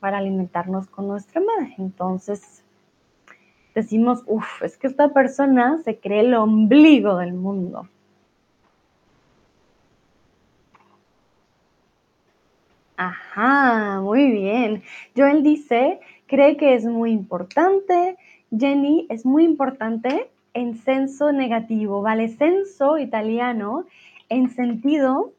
para 0.00 0.18
alimentarnos 0.18 0.88
con 0.88 1.06
nuestra 1.06 1.40
madre. 1.40 1.72
Entonces, 1.78 2.64
decimos, 3.76 4.24
uff, 4.26 4.62
es 4.62 4.76
que 4.76 4.88
esta 4.88 5.12
persona 5.12 5.78
se 5.84 6.00
cree 6.00 6.22
el 6.22 6.34
ombligo 6.34 7.16
del 7.18 7.32
mundo. 7.32 7.88
Ajá, 12.96 14.00
muy 14.02 14.28
bien. 14.32 14.82
Joel 15.16 15.44
dice, 15.44 16.00
cree 16.26 16.56
que 16.56 16.74
es 16.74 16.86
muy 16.86 17.12
importante. 17.12 18.16
Jenny, 18.50 19.06
es 19.10 19.24
muy 19.24 19.44
importante 19.44 20.28
en 20.54 20.76
senso 20.78 21.30
negativo, 21.30 22.02
¿vale? 22.02 22.30
Senso 22.30 22.98
italiano 22.98 23.84
en 24.28 24.50
sentido, 24.50 25.35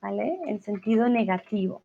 ¿vale? 0.00 0.40
En 0.46 0.60
sentido 0.60 1.08
negativo. 1.08 1.82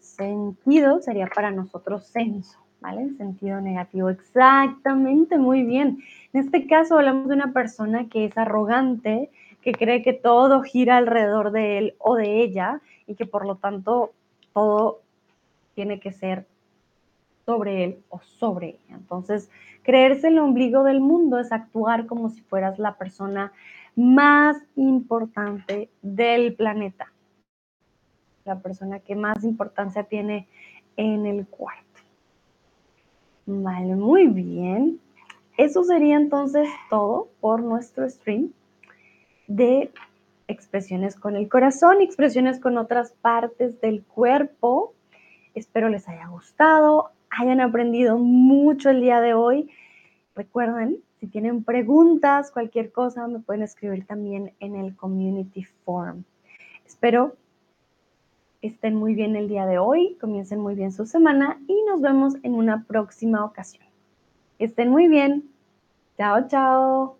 Sentido 0.00 1.00
sería 1.00 1.26
para 1.26 1.50
nosotros 1.50 2.06
senso, 2.06 2.58
¿vale? 2.80 3.02
En 3.02 3.16
sentido 3.16 3.60
negativo. 3.60 4.08
Exactamente, 4.08 5.38
muy 5.38 5.64
bien. 5.64 5.98
En 6.32 6.40
este 6.40 6.66
caso 6.66 6.96
hablamos 6.96 7.28
de 7.28 7.34
una 7.34 7.52
persona 7.52 8.08
que 8.08 8.26
es 8.26 8.38
arrogante, 8.38 9.30
que 9.62 9.72
cree 9.72 10.02
que 10.02 10.12
todo 10.12 10.62
gira 10.62 10.96
alrededor 10.96 11.50
de 11.50 11.78
él 11.78 11.94
o 11.98 12.14
de 12.14 12.42
ella 12.42 12.80
y 13.06 13.14
que 13.14 13.26
por 13.26 13.44
lo 13.44 13.56
tanto 13.56 14.12
todo 14.52 15.00
tiene 15.74 16.00
que 16.00 16.12
ser 16.12 16.46
sobre 17.44 17.84
él 17.84 17.98
o 18.08 18.20
sobre 18.20 18.68
ella. 18.68 18.96
Entonces, 18.96 19.50
creerse 19.82 20.28
el 20.28 20.38
ombligo 20.38 20.84
del 20.84 21.00
mundo 21.00 21.38
es 21.38 21.50
actuar 21.50 22.06
como 22.06 22.28
si 22.28 22.42
fueras 22.42 22.78
la 22.78 22.98
persona 22.98 23.52
más 23.98 24.56
importante 24.76 25.90
del 26.02 26.54
planeta 26.54 27.12
la 28.48 28.58
persona 28.58 28.98
que 28.98 29.14
más 29.14 29.44
importancia 29.44 30.02
tiene 30.04 30.48
en 30.96 31.26
el 31.26 31.46
cuarto. 31.46 31.84
Vale, 33.46 33.94
muy 33.94 34.26
bien. 34.26 34.98
Eso 35.56 35.84
sería 35.84 36.16
entonces 36.16 36.68
todo 36.90 37.28
por 37.40 37.62
nuestro 37.62 38.08
stream 38.08 38.52
de 39.46 39.92
expresiones 40.48 41.14
con 41.14 41.36
el 41.36 41.48
corazón, 41.48 42.00
expresiones 42.00 42.58
con 42.58 42.78
otras 42.78 43.12
partes 43.12 43.80
del 43.80 44.02
cuerpo. 44.02 44.94
Espero 45.54 45.88
les 45.88 46.08
haya 46.08 46.26
gustado, 46.28 47.10
hayan 47.30 47.60
aprendido 47.60 48.16
mucho 48.16 48.90
el 48.90 49.00
día 49.00 49.20
de 49.20 49.34
hoy. 49.34 49.70
Recuerden, 50.34 51.02
si 51.20 51.26
tienen 51.26 51.64
preguntas, 51.64 52.50
cualquier 52.50 52.92
cosa, 52.92 53.26
me 53.26 53.40
pueden 53.40 53.62
escribir 53.62 54.06
también 54.06 54.52
en 54.60 54.76
el 54.76 54.96
community 54.96 55.64
forum. 55.84 56.22
Espero 56.86 57.36
estén 58.62 58.94
muy 58.94 59.14
bien 59.14 59.36
el 59.36 59.48
día 59.48 59.66
de 59.66 59.78
hoy, 59.78 60.16
comiencen 60.20 60.60
muy 60.60 60.74
bien 60.74 60.92
su 60.92 61.06
semana 61.06 61.60
y 61.66 61.82
nos 61.88 62.00
vemos 62.00 62.34
en 62.42 62.54
una 62.54 62.84
próxima 62.84 63.44
ocasión. 63.44 63.84
Estén 64.58 64.90
muy 64.90 65.08
bien. 65.08 65.48
Chao, 66.16 66.48
chao. 66.48 67.17